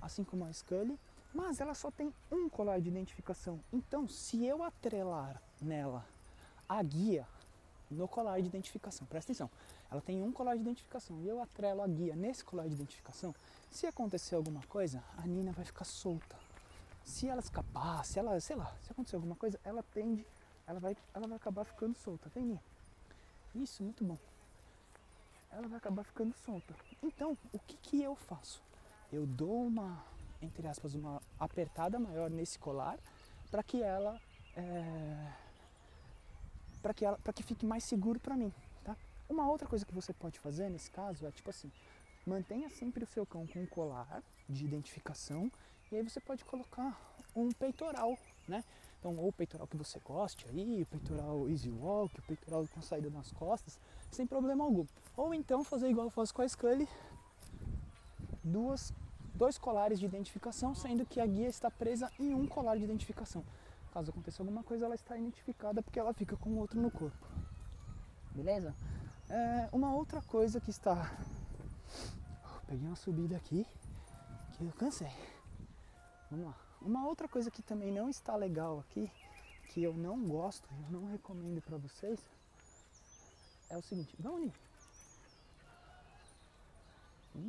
Assim 0.02 0.26
como 0.26 0.44
a 0.44 0.52
Scully, 0.52 1.00
mas 1.34 1.62
ela 1.62 1.74
só 1.76 1.90
tem 1.90 2.14
um 2.30 2.50
colar 2.50 2.82
de 2.82 2.90
identificação. 2.90 3.62
Então, 3.72 4.10
se 4.10 4.46
eu 4.46 4.62
atrelar 4.62 5.42
nela 5.62 6.06
a 6.68 6.84
guia 6.84 7.26
no 7.90 8.10
colar 8.10 8.42
de 8.42 8.48
identificação. 8.48 9.08
Presta 9.08 9.32
atenção. 9.32 9.50
Ela 9.92 10.02
tem 10.02 10.22
um 10.22 10.32
colar 10.32 10.56
de 10.56 10.62
identificação 10.62 11.20
e 11.22 11.28
eu 11.28 11.42
atrelo 11.42 11.82
a 11.82 11.88
guia 11.88 12.16
nesse 12.16 12.44
colar 12.44 12.68
de 12.68 12.74
identificação. 12.74 13.34
Se 13.72 13.88
acontecer 13.88 14.36
alguma 14.36 14.62
coisa, 14.64 15.04
a 15.18 15.26
Nina 15.26 15.52
vai 15.52 15.66
ficar 15.66 15.86
solta. 15.86 16.36
Se 17.04 17.28
ela 17.28 17.40
escapar, 17.40 18.06
se 18.06 18.20
ela, 18.20 18.40
sei 18.40 18.56
lá, 18.56 18.76
se 18.84 18.92
acontecer 18.92 19.16
alguma 19.16 19.36
coisa, 19.36 19.60
ela 19.64 19.84
tende, 19.94 20.26
ela 20.68 20.80
vai, 20.80 20.96
ela 21.14 21.28
vai 21.28 21.38
acabar 21.38 21.64
ficando 21.64 21.96
solta. 21.98 22.30
Vem, 22.30 22.46
Nina. 22.46 22.64
Isso, 23.56 23.82
muito 23.82 24.04
bom. 24.04 24.18
Ela 25.52 25.68
vai 25.68 25.78
acabar 25.78 26.04
ficando 26.04 26.36
solta. 26.46 26.76
Então, 27.02 27.36
o 27.52 27.60
que 27.60 27.78
que 27.78 28.04
eu 28.04 28.16
faço? 28.16 28.62
Eu 29.12 29.26
dou 29.26 29.66
uma, 29.66 30.04
entre 30.40 30.68
aspas, 30.68 30.94
uma 30.94 31.20
apertada 31.40 31.98
maior 31.98 32.30
nesse 32.30 32.60
colar 32.60 33.00
para 33.50 33.64
que 33.64 33.82
ela 33.82 34.22
é, 34.56 35.34
para 36.82 36.94
que, 36.94 37.06
ela, 37.06 37.18
que 37.34 37.44
fique 37.44 37.66
mais 37.66 37.84
seguro 37.84 38.20
para 38.20 38.36
mim. 38.36 38.54
Uma 39.30 39.48
outra 39.48 39.68
coisa 39.68 39.86
que 39.86 39.94
você 39.94 40.12
pode 40.12 40.40
fazer 40.40 40.70
nesse 40.70 40.90
caso 40.90 41.26
é 41.28 41.32
tipo 41.32 41.52
assim, 41.52 41.72
mantenha 42.26 42.68
sempre 42.72 43.04
o 43.04 43.08
seu 43.08 43.26
cão 43.28 43.46
com 43.46 43.62
um 43.62 43.68
colar 43.68 44.24
de 44.50 44.66
identificação 44.66 45.52
e 45.92 45.96
aí 45.96 46.02
você 46.02 46.20
pode 46.20 46.44
colocar 46.44 47.00
um 47.36 47.52
peitoral, 47.52 48.18
né? 48.48 48.64
Então, 49.00 49.16
ou 49.18 49.30
o 49.30 49.32
peitoral 49.32 49.68
que 49.68 49.78
você 49.78 50.00
goste 50.00 50.46
aí, 50.50 50.82
o 50.82 50.86
peitoral 50.88 51.48
easy 51.48 51.70
walk, 51.70 52.20
o 52.20 52.24
peitoral 52.24 52.68
com 52.68 52.82
saída 52.82 53.10
nas 53.10 53.32
costas, 53.32 53.80
sem 54.12 54.26
problema 54.26 54.64
algum. 54.64 54.86
Ou 55.16 55.34
então 55.34 55.64
fazer 55.64 55.90
igual 55.90 56.08
eu 56.08 56.12
faço 56.12 56.34
com 56.34 56.42
a 56.42 56.48
Scully, 56.50 56.88
duas, 58.44 58.92
dois 59.36 59.58
colares 59.58 60.00
de 60.00 60.06
identificação, 60.06 60.74
sendo 60.76 61.06
que 61.06 61.22
a 61.22 61.26
guia 61.26 61.48
está 61.48 61.72
presa 61.72 62.12
em 62.20 62.34
um 62.34 62.48
colar 62.48 62.78
de 62.78 62.84
identificação. 62.84 63.44
Caso 63.94 64.10
aconteça 64.10 64.42
alguma 64.42 64.64
coisa, 64.64 64.86
ela 64.86 64.96
está 64.96 65.16
identificada 65.18 65.82
porque 65.82 66.00
ela 66.00 66.14
fica 66.14 66.36
com 66.36 66.50
o 66.50 66.58
outro 66.58 66.82
no 66.82 66.92
corpo. 66.92 67.28
Beleza? 68.32 68.76
É, 69.30 69.70
uma 69.72 69.94
outra 69.94 70.22
coisa 70.24 70.60
que 70.60 70.72
está. 70.72 71.12
peguei 72.66 72.88
uma 72.88 72.96
subida 72.96 73.38
aqui 73.38 73.66
que 74.58 74.64
eu 74.64 74.72
cansei. 74.72 75.12
Vamos 76.32 76.48
lá. 76.48 76.56
Uma 76.82 77.06
outra 77.06 77.28
coisa 77.28 77.52
que 77.52 77.62
também 77.62 77.92
não 77.92 78.10
está 78.10 78.36
legal 78.36 78.80
aqui, 78.80 79.12
que 79.70 79.84
eu 79.84 79.94
não 79.94 80.28
gosto, 80.28 80.68
eu 80.72 81.00
não 81.00 81.12
recomendo 81.12 81.62
para 81.62 81.78
vocês, 81.78 82.20
é 83.70 83.78
o 83.78 83.82
seguinte. 83.82 84.16
Vamos 84.20 84.42
ali. 84.42 84.54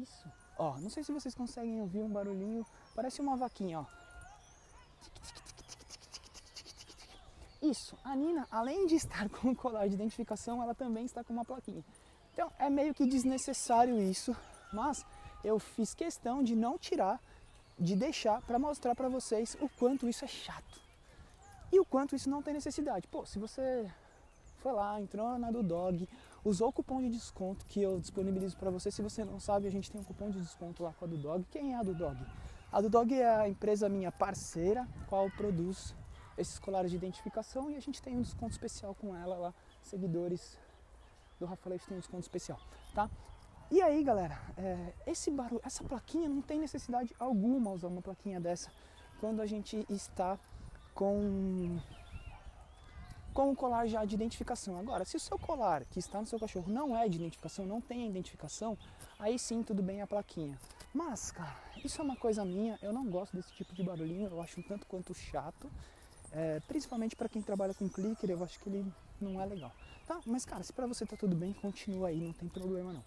Isso. 0.02 0.30
Ó, 0.58 0.78
não 0.78 0.90
sei 0.90 1.02
se 1.02 1.12
vocês 1.12 1.34
conseguem 1.34 1.80
ouvir 1.80 2.02
um 2.02 2.10
barulhinho. 2.10 2.66
Parece 2.94 3.22
uma 3.22 3.36
vaquinha, 3.36 3.80
ó. 3.80 3.99
Isso, 7.70 7.96
a 8.02 8.16
Nina, 8.16 8.48
além 8.50 8.86
de 8.86 8.96
estar 8.96 9.28
com 9.30 9.50
o 9.50 9.56
colar 9.56 9.86
de 9.86 9.94
identificação, 9.94 10.60
ela 10.60 10.74
também 10.74 11.04
está 11.04 11.22
com 11.22 11.32
uma 11.32 11.44
plaquinha. 11.44 11.84
Então 12.32 12.50
é 12.58 12.68
meio 12.68 12.92
que 12.92 13.06
desnecessário 13.06 14.00
isso, 14.02 14.34
mas 14.72 15.04
eu 15.44 15.58
fiz 15.58 15.94
questão 15.94 16.42
de 16.42 16.56
não 16.56 16.76
tirar, 16.76 17.20
de 17.78 17.94
deixar 17.94 18.42
para 18.42 18.58
mostrar 18.58 18.94
para 18.96 19.08
vocês 19.08 19.56
o 19.60 19.68
quanto 19.68 20.08
isso 20.08 20.24
é 20.24 20.28
chato. 20.28 20.80
E 21.72 21.78
o 21.78 21.84
quanto 21.84 22.16
isso 22.16 22.28
não 22.28 22.42
tem 22.42 22.54
necessidade. 22.54 23.06
Pô, 23.06 23.24
se 23.24 23.38
você 23.38 23.88
foi 24.56 24.72
lá, 24.72 25.00
entrou 25.00 25.38
na 25.38 25.52
do 25.52 25.62
Dog, 25.62 26.08
usou 26.44 26.68
o 26.68 26.72
cupom 26.72 27.00
de 27.00 27.10
desconto 27.10 27.64
que 27.66 27.80
eu 27.80 28.00
disponibilizo 28.00 28.56
para 28.56 28.70
você. 28.70 28.90
Se 28.90 29.00
você 29.00 29.24
não 29.24 29.38
sabe, 29.38 29.68
a 29.68 29.70
gente 29.70 29.90
tem 29.90 30.00
um 30.00 30.04
cupom 30.04 30.28
de 30.30 30.40
desconto 30.40 30.82
lá 30.82 30.92
com 30.98 31.04
a 31.04 31.08
do 31.08 31.16
Dog. 31.16 31.46
Quem 31.52 31.74
é 31.74 31.76
a 31.76 31.82
do 31.84 31.94
Dog? 31.94 32.18
A 32.72 32.80
do 32.80 32.90
Dog 32.90 33.14
é 33.14 33.28
a 33.28 33.48
empresa 33.48 33.88
minha 33.88 34.10
parceira, 34.10 34.86
qual 35.08 35.30
produz 35.30 35.94
esses 36.40 36.58
colares 36.58 36.90
de 36.90 36.96
identificação 36.96 37.70
e 37.70 37.76
a 37.76 37.80
gente 37.80 38.00
tem 38.00 38.16
um 38.16 38.22
desconto 38.22 38.52
especial 38.52 38.94
com 38.94 39.14
ela 39.14 39.36
lá, 39.36 39.54
seguidores 39.82 40.58
do 41.38 41.46
Rafa 41.46 41.70
tem 41.70 41.96
um 41.96 42.00
desconto 42.00 42.22
especial, 42.22 42.60
tá? 42.94 43.10
E 43.70 43.80
aí, 43.80 44.02
galera, 44.02 44.36
é, 44.58 44.92
esse 45.06 45.30
barulho, 45.30 45.60
essa 45.64 45.84
plaquinha 45.84 46.28
não 46.28 46.42
tem 46.42 46.58
necessidade 46.58 47.14
alguma 47.18 47.70
usar 47.70 47.86
uma 47.88 48.02
plaquinha 48.02 48.40
dessa 48.40 48.70
quando 49.20 49.40
a 49.40 49.46
gente 49.46 49.86
está 49.88 50.38
com 50.94 51.78
com 53.32 53.52
o 53.52 53.56
colar 53.56 53.86
já 53.86 54.04
de 54.04 54.14
identificação. 54.14 54.76
Agora, 54.76 55.04
se 55.04 55.16
o 55.16 55.20
seu 55.20 55.38
colar 55.38 55.84
que 55.84 56.00
está 56.00 56.20
no 56.20 56.26
seu 56.26 56.38
cachorro 56.38 56.70
não 56.70 56.96
é 56.96 57.08
de 57.08 57.16
identificação, 57.16 57.64
não 57.64 57.80
tem 57.80 58.08
identificação, 58.08 58.76
aí 59.20 59.38
sim 59.38 59.62
tudo 59.62 59.82
bem 59.82 60.02
a 60.02 60.06
plaquinha. 60.06 60.58
Mas, 60.92 61.30
cara, 61.30 61.56
isso 61.84 62.00
é 62.00 62.04
uma 62.04 62.16
coisa 62.16 62.44
minha, 62.44 62.76
eu 62.82 62.92
não 62.92 63.08
gosto 63.08 63.36
desse 63.36 63.52
tipo 63.52 63.72
de 63.72 63.84
barulhinho, 63.84 64.28
eu 64.28 64.42
acho 64.42 64.58
um 64.58 64.62
tanto 64.64 64.84
quanto 64.86 65.14
chato. 65.14 65.70
É, 66.32 66.60
principalmente 66.60 67.16
para 67.16 67.28
quem 67.28 67.42
trabalha 67.42 67.74
com 67.74 67.88
clicker, 67.88 68.30
eu 68.30 68.42
acho 68.44 68.58
que 68.60 68.68
ele 68.68 68.92
não 69.20 69.40
é 69.40 69.46
legal. 69.46 69.72
Tá? 70.06 70.20
Mas 70.24 70.44
cara, 70.44 70.62
se 70.62 70.72
para 70.72 70.86
você 70.86 71.04
tá 71.04 71.16
tudo 71.16 71.34
bem, 71.34 71.52
continua 71.52 72.08
aí, 72.08 72.20
não 72.20 72.32
tem 72.32 72.48
problema 72.48 72.92
não. 72.92 73.04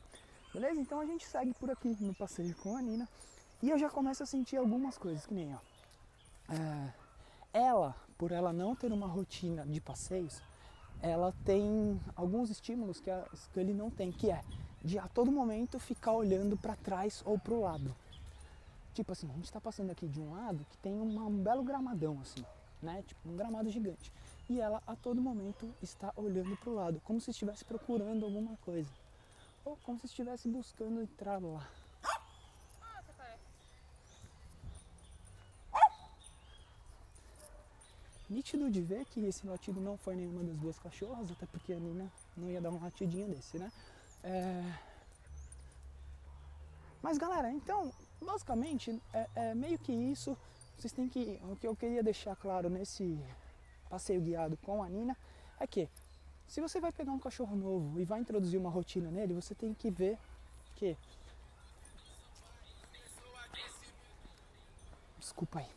Beleza? 0.54 0.80
Então 0.80 1.00
a 1.00 1.06
gente 1.06 1.26
segue 1.26 1.54
por 1.54 1.70
aqui 1.70 1.96
no 2.00 2.14
passeio 2.14 2.56
com 2.58 2.76
a 2.76 2.82
Nina 2.82 3.08
e 3.62 3.70
eu 3.70 3.78
já 3.78 3.90
começo 3.90 4.24
a 4.24 4.26
sentir 4.26 4.58
algumas 4.58 4.98
coisas, 4.98 5.26
que 5.26 5.34
nem 5.34 5.54
ó. 5.54 5.58
É, 6.54 6.94
ela, 7.54 7.96
por 8.18 8.32
ela 8.32 8.52
não 8.52 8.76
ter 8.76 8.92
uma 8.92 9.08
rotina 9.08 9.66
de 9.66 9.80
passeios, 9.80 10.42
ela 11.02 11.34
tem 11.46 12.00
alguns 12.16 12.50
estímulos 12.50 13.00
que, 13.00 13.10
a, 13.10 13.26
que 13.54 13.60
ele 13.60 13.74
não 13.74 13.90
tem, 13.90 14.12
que 14.12 14.30
é 14.30 14.42
de 14.84 15.00
a 15.00 15.08
todo 15.08 15.32
momento 15.32 15.80
ficar 15.80 16.12
olhando 16.12 16.58
para 16.58 16.76
trás 16.76 17.22
ou 17.26 17.40
para 17.40 17.54
o 17.54 17.62
lado. 17.62 17.96
Tipo 18.94 19.14
assim, 19.14 19.30
a 19.30 19.34
gente 19.34 19.46
está 19.46 19.62
passando 19.62 19.92
aqui 19.92 20.08
de 20.08 20.20
um 20.20 20.34
lado 20.34 20.66
que 20.70 20.78
tem 20.78 21.00
uma, 21.00 21.24
um 21.24 21.42
belo 21.42 21.64
gramadão 21.64 22.20
assim 22.22 22.44
né? 22.84 23.04
Tipo 23.08 23.30
um 23.30 23.36
gramado 23.36 23.70
gigante. 23.70 24.12
E 24.50 24.60
ela 24.60 24.82
a 24.86 24.96
todo 24.96 25.22
momento 25.22 25.74
está 25.82 26.12
olhando 26.16 26.56
para 26.58 26.70
o 26.70 26.76
lado, 26.76 27.02
como 27.04 27.20
se 27.20 27.32
estivesse 27.32 27.64
procurando 27.64 28.26
alguma 28.26 28.56
coisa. 28.58 28.92
Ou 29.66 29.78
como 29.78 30.00
se 30.00 30.06
estivesse 30.08 30.50
buscando 30.50 31.02
entrar 31.02 31.42
lá. 31.42 31.68
Nítido 38.30 38.70
de 38.70 38.82
ver 38.82 39.06
que 39.06 39.20
esse 39.26 39.46
latido 39.46 39.80
não 39.80 39.96
foi 39.96 40.16
nenhuma 40.16 40.44
das 40.44 40.58
duas 40.58 40.80
cachorras, 40.80 41.30
até 41.30 41.46
porque 41.46 41.72
a 41.72 41.80
Nina 41.80 42.12
não 42.36 42.50
ia 42.50 42.60
dar 42.60 42.72
um 42.72 42.82
latidinho 42.82 43.28
desse, 43.30 43.60
né? 43.60 43.72
É... 44.24 44.74
Mas 47.02 47.18
galera, 47.18 47.52
então, 47.52 47.92
basicamente, 48.20 49.00
é, 49.14 49.30
é 49.36 49.54
meio 49.54 49.78
que 49.78 49.92
isso 49.92 50.36
vocês 50.78 50.92
têm 50.92 51.08
que. 51.08 51.40
O 51.44 51.56
que 51.56 51.68
eu 51.68 51.76
queria 51.76 52.04
deixar 52.04 52.36
claro 52.36 52.70
nesse 52.70 53.20
passeio 53.90 54.22
guiado 54.22 54.58
com 54.58 54.84
a 54.84 54.90
Nina 54.90 55.16
é 55.60 55.68
que 55.68 55.90
se 56.48 56.62
você 56.62 56.80
vai 56.80 56.92
pegar 56.92 57.12
um 57.12 57.20
cachorro 57.20 57.56
novo 57.56 58.00
e 58.00 58.06
vai 58.06 58.20
introduzir 58.20 58.60
uma 58.60 58.70
rotina 58.70 59.10
nele, 59.10 59.34
você 59.34 59.56
tem 59.56 59.74
que 59.74 59.90
ver 59.90 60.18
que. 60.76 60.98
Desculpa 65.20 65.60
aí. 65.60 65.70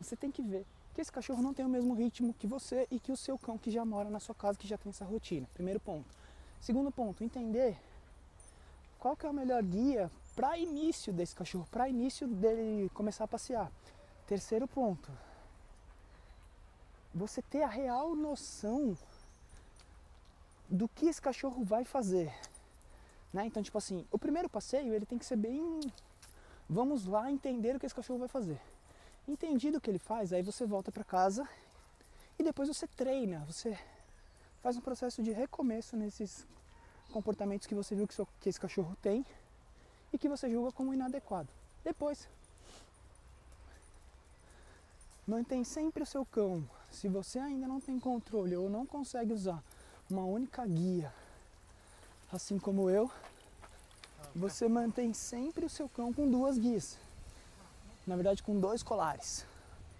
Você 0.00 0.16
tem 0.16 0.30
que 0.30 0.42
ver 0.42 0.66
que 0.94 1.00
esse 1.00 1.10
cachorro 1.10 1.42
não 1.42 1.54
tem 1.54 1.64
o 1.64 1.68
mesmo 1.68 1.94
ritmo 1.94 2.34
que 2.34 2.46
você 2.46 2.86
e 2.90 3.00
que 3.00 3.12
o 3.12 3.16
seu 3.16 3.38
cão 3.38 3.56
que 3.56 3.70
já 3.70 3.84
mora 3.84 4.10
na 4.10 4.20
sua 4.20 4.34
casa, 4.34 4.58
que 4.58 4.68
já 4.68 4.76
tem 4.76 4.90
essa 4.90 5.04
rotina. 5.04 5.46
Primeiro 5.54 5.80
ponto. 5.80 6.08
Segundo 6.60 6.90
ponto, 6.90 7.24
entender 7.24 7.76
qual 8.98 9.16
que 9.16 9.24
é 9.24 9.30
o 9.30 9.32
melhor 9.32 9.62
guia 9.62 10.10
para 10.36 10.58
início 10.58 11.12
desse 11.12 11.34
cachorro, 11.34 11.66
para 11.70 11.88
início 11.88 12.28
dele 12.28 12.90
começar 12.90 13.24
a 13.24 13.28
passear. 13.28 13.72
Terceiro 14.30 14.68
ponto, 14.68 15.10
você 17.12 17.42
ter 17.42 17.64
a 17.64 17.66
real 17.66 18.14
noção 18.14 18.96
do 20.68 20.88
que 20.88 21.06
esse 21.06 21.20
cachorro 21.20 21.64
vai 21.64 21.84
fazer. 21.84 22.32
Né? 23.32 23.46
Então, 23.46 23.60
tipo 23.60 23.76
assim, 23.76 24.06
o 24.08 24.16
primeiro 24.16 24.48
passeio 24.48 24.94
ele 24.94 25.04
tem 25.04 25.18
que 25.18 25.26
ser 25.26 25.34
bem. 25.34 25.80
Vamos 26.68 27.06
lá 27.06 27.28
entender 27.28 27.74
o 27.74 27.80
que 27.80 27.86
esse 27.86 27.94
cachorro 27.94 28.20
vai 28.20 28.28
fazer. 28.28 28.60
Entendido 29.26 29.78
o 29.78 29.80
que 29.80 29.90
ele 29.90 29.98
faz, 29.98 30.32
aí 30.32 30.42
você 30.42 30.64
volta 30.64 30.92
para 30.92 31.02
casa 31.02 31.44
e 32.38 32.44
depois 32.44 32.68
você 32.68 32.86
treina, 32.86 33.44
você 33.48 33.76
faz 34.62 34.76
um 34.76 34.80
processo 34.80 35.24
de 35.24 35.32
recomeço 35.32 35.96
nesses 35.96 36.46
comportamentos 37.12 37.66
que 37.66 37.74
você 37.74 37.96
viu 37.96 38.06
que, 38.06 38.14
que 38.40 38.48
esse 38.48 38.60
cachorro 38.60 38.96
tem 39.02 39.26
e 40.12 40.18
que 40.18 40.28
você 40.28 40.48
julga 40.48 40.70
como 40.70 40.94
inadequado. 40.94 41.48
Depois 41.82 42.28
Mantém 45.30 45.62
sempre 45.62 46.02
o 46.02 46.06
seu 46.06 46.26
cão. 46.26 46.68
Se 46.90 47.06
você 47.06 47.38
ainda 47.38 47.68
não 47.68 47.80
tem 47.80 48.00
controle 48.00 48.56
ou 48.56 48.68
não 48.68 48.84
consegue 48.84 49.32
usar 49.32 49.62
uma 50.10 50.24
única 50.24 50.66
guia, 50.66 51.14
assim 52.32 52.58
como 52.58 52.90
eu, 52.90 53.08
você 54.34 54.66
mantém 54.66 55.14
sempre 55.14 55.64
o 55.64 55.70
seu 55.70 55.88
cão 55.88 56.12
com 56.12 56.28
duas 56.28 56.58
guias. 56.58 56.98
Na 58.04 58.16
verdade, 58.16 58.42
com 58.42 58.58
dois 58.58 58.82
colares. 58.82 59.46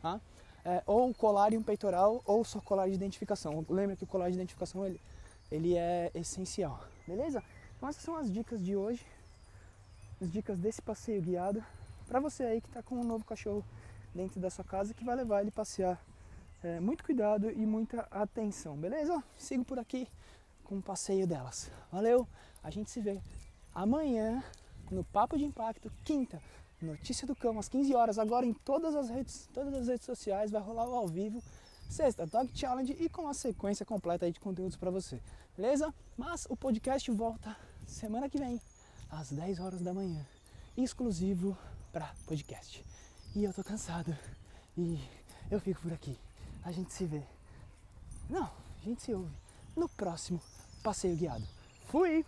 Tá? 0.03 0.21
É, 0.65 0.83
ou 0.85 1.15
colar 1.15 1.53
e 1.53 1.57
um 1.57 1.63
peitoral, 1.63 2.21
ou 2.27 2.45
só 2.45 2.61
colar 2.61 2.89
de 2.89 2.95
identificação. 2.95 3.65
Lembra 3.69 3.95
que 3.95 4.03
o 4.03 4.09
colar 4.09 4.31
de 4.31 4.35
identificação 4.35 4.85
ele, 4.85 5.01
ele 5.49 5.77
é 5.77 6.11
essencial. 6.13 6.83
Beleza? 7.07 7.41
Então, 7.77 7.89
essas 7.89 8.03
são 8.03 8.17
as 8.17 8.33
dicas 8.33 8.61
de 8.65 8.75
hoje. 8.75 9.07
As 10.21 10.29
dicas 10.29 10.59
desse 10.59 10.83
passeio 10.83 11.23
guiado. 11.23 11.65
Para 12.09 12.19
você 12.19 12.43
aí 12.43 12.61
que 12.61 12.67
está 12.67 12.83
com 12.83 12.97
um 12.97 13.05
novo 13.05 13.25
cachorro 13.25 13.65
dentro 14.15 14.41
da 14.41 14.51
sua 14.51 14.65
casa 14.65 14.95
que 14.95 15.05
vai 15.05 15.17
levar 15.17 15.41
ele 15.41 15.51
passear. 15.51 16.01
É, 16.63 16.79
muito 16.79 17.03
cuidado 17.03 17.51
e 17.51 17.65
muita 17.65 18.07
atenção, 18.11 18.77
beleza? 18.77 19.23
Sigo 19.39 19.65
por 19.65 19.79
aqui 19.79 20.07
com 20.65 20.79
o 20.79 20.83
passeio 20.83 21.27
delas. 21.27 21.71
Valeu, 21.91 22.29
a 22.63 22.71
gente 22.71 22.91
se 22.91 23.01
vê 23.01 23.21
amanhã 23.75 24.45
no 24.91 25.03
Papo 25.05 25.39
de 25.39 25.45
Impacto, 25.45 25.91
quinta, 26.05 26.41
notícia 26.83 27.27
do 27.27 27.35
cão 27.35 27.59
às 27.59 27.69
15 27.69 27.95
horas, 27.95 28.19
agora 28.19 28.45
em 28.45 28.53
todas 28.53 28.95
as 28.95 29.09
redes, 29.09 29.49
todas 29.55 29.75
as 29.75 29.89
redes 29.89 30.05
sociais, 30.05 30.51
vai 30.51 30.61
rolar 30.61 30.89
o 30.89 30.95
ao 30.95 31.09
vivo. 31.09 31.43
Sexta, 31.89 32.25
Dog 32.25 32.51
Challenge 32.55 32.97
e 33.01 33.09
com 33.09 33.27
a 33.27 33.35
sequência 33.35 33.85
completa 33.85 34.31
de 34.31 34.39
conteúdos 34.39 34.77
para 34.77 34.91
você, 34.91 35.21
beleza? 35.57 35.93
Mas 36.17 36.47
o 36.49 36.57
podcast 36.57 37.11
volta 37.11 37.57
semana 37.85 38.29
que 38.29 38.39
vem, 38.39 38.61
às 39.11 39.33
10 39.33 39.59
horas 39.59 39.81
da 39.81 39.93
manhã, 39.93 40.25
exclusivo 40.77 41.57
para 41.93 42.15
podcast. 42.27 42.90
E 43.35 43.45
eu 43.45 43.53
tô 43.53 43.63
cansado. 43.63 44.17
E 44.77 44.99
eu 45.51 45.61
fico 45.61 45.81
por 45.83 45.93
aqui. 45.93 46.19
A 46.65 46.73
gente 46.73 46.93
se 46.93 47.05
vê. 47.05 47.23
Não, 48.29 48.45
a 48.45 48.85
gente 48.85 49.03
se 49.03 49.15
ouve 49.15 49.31
no 49.77 49.89
próximo 49.89 50.41
passeio 50.83 51.17
guiado. 51.17 51.47
Fui! 51.87 52.25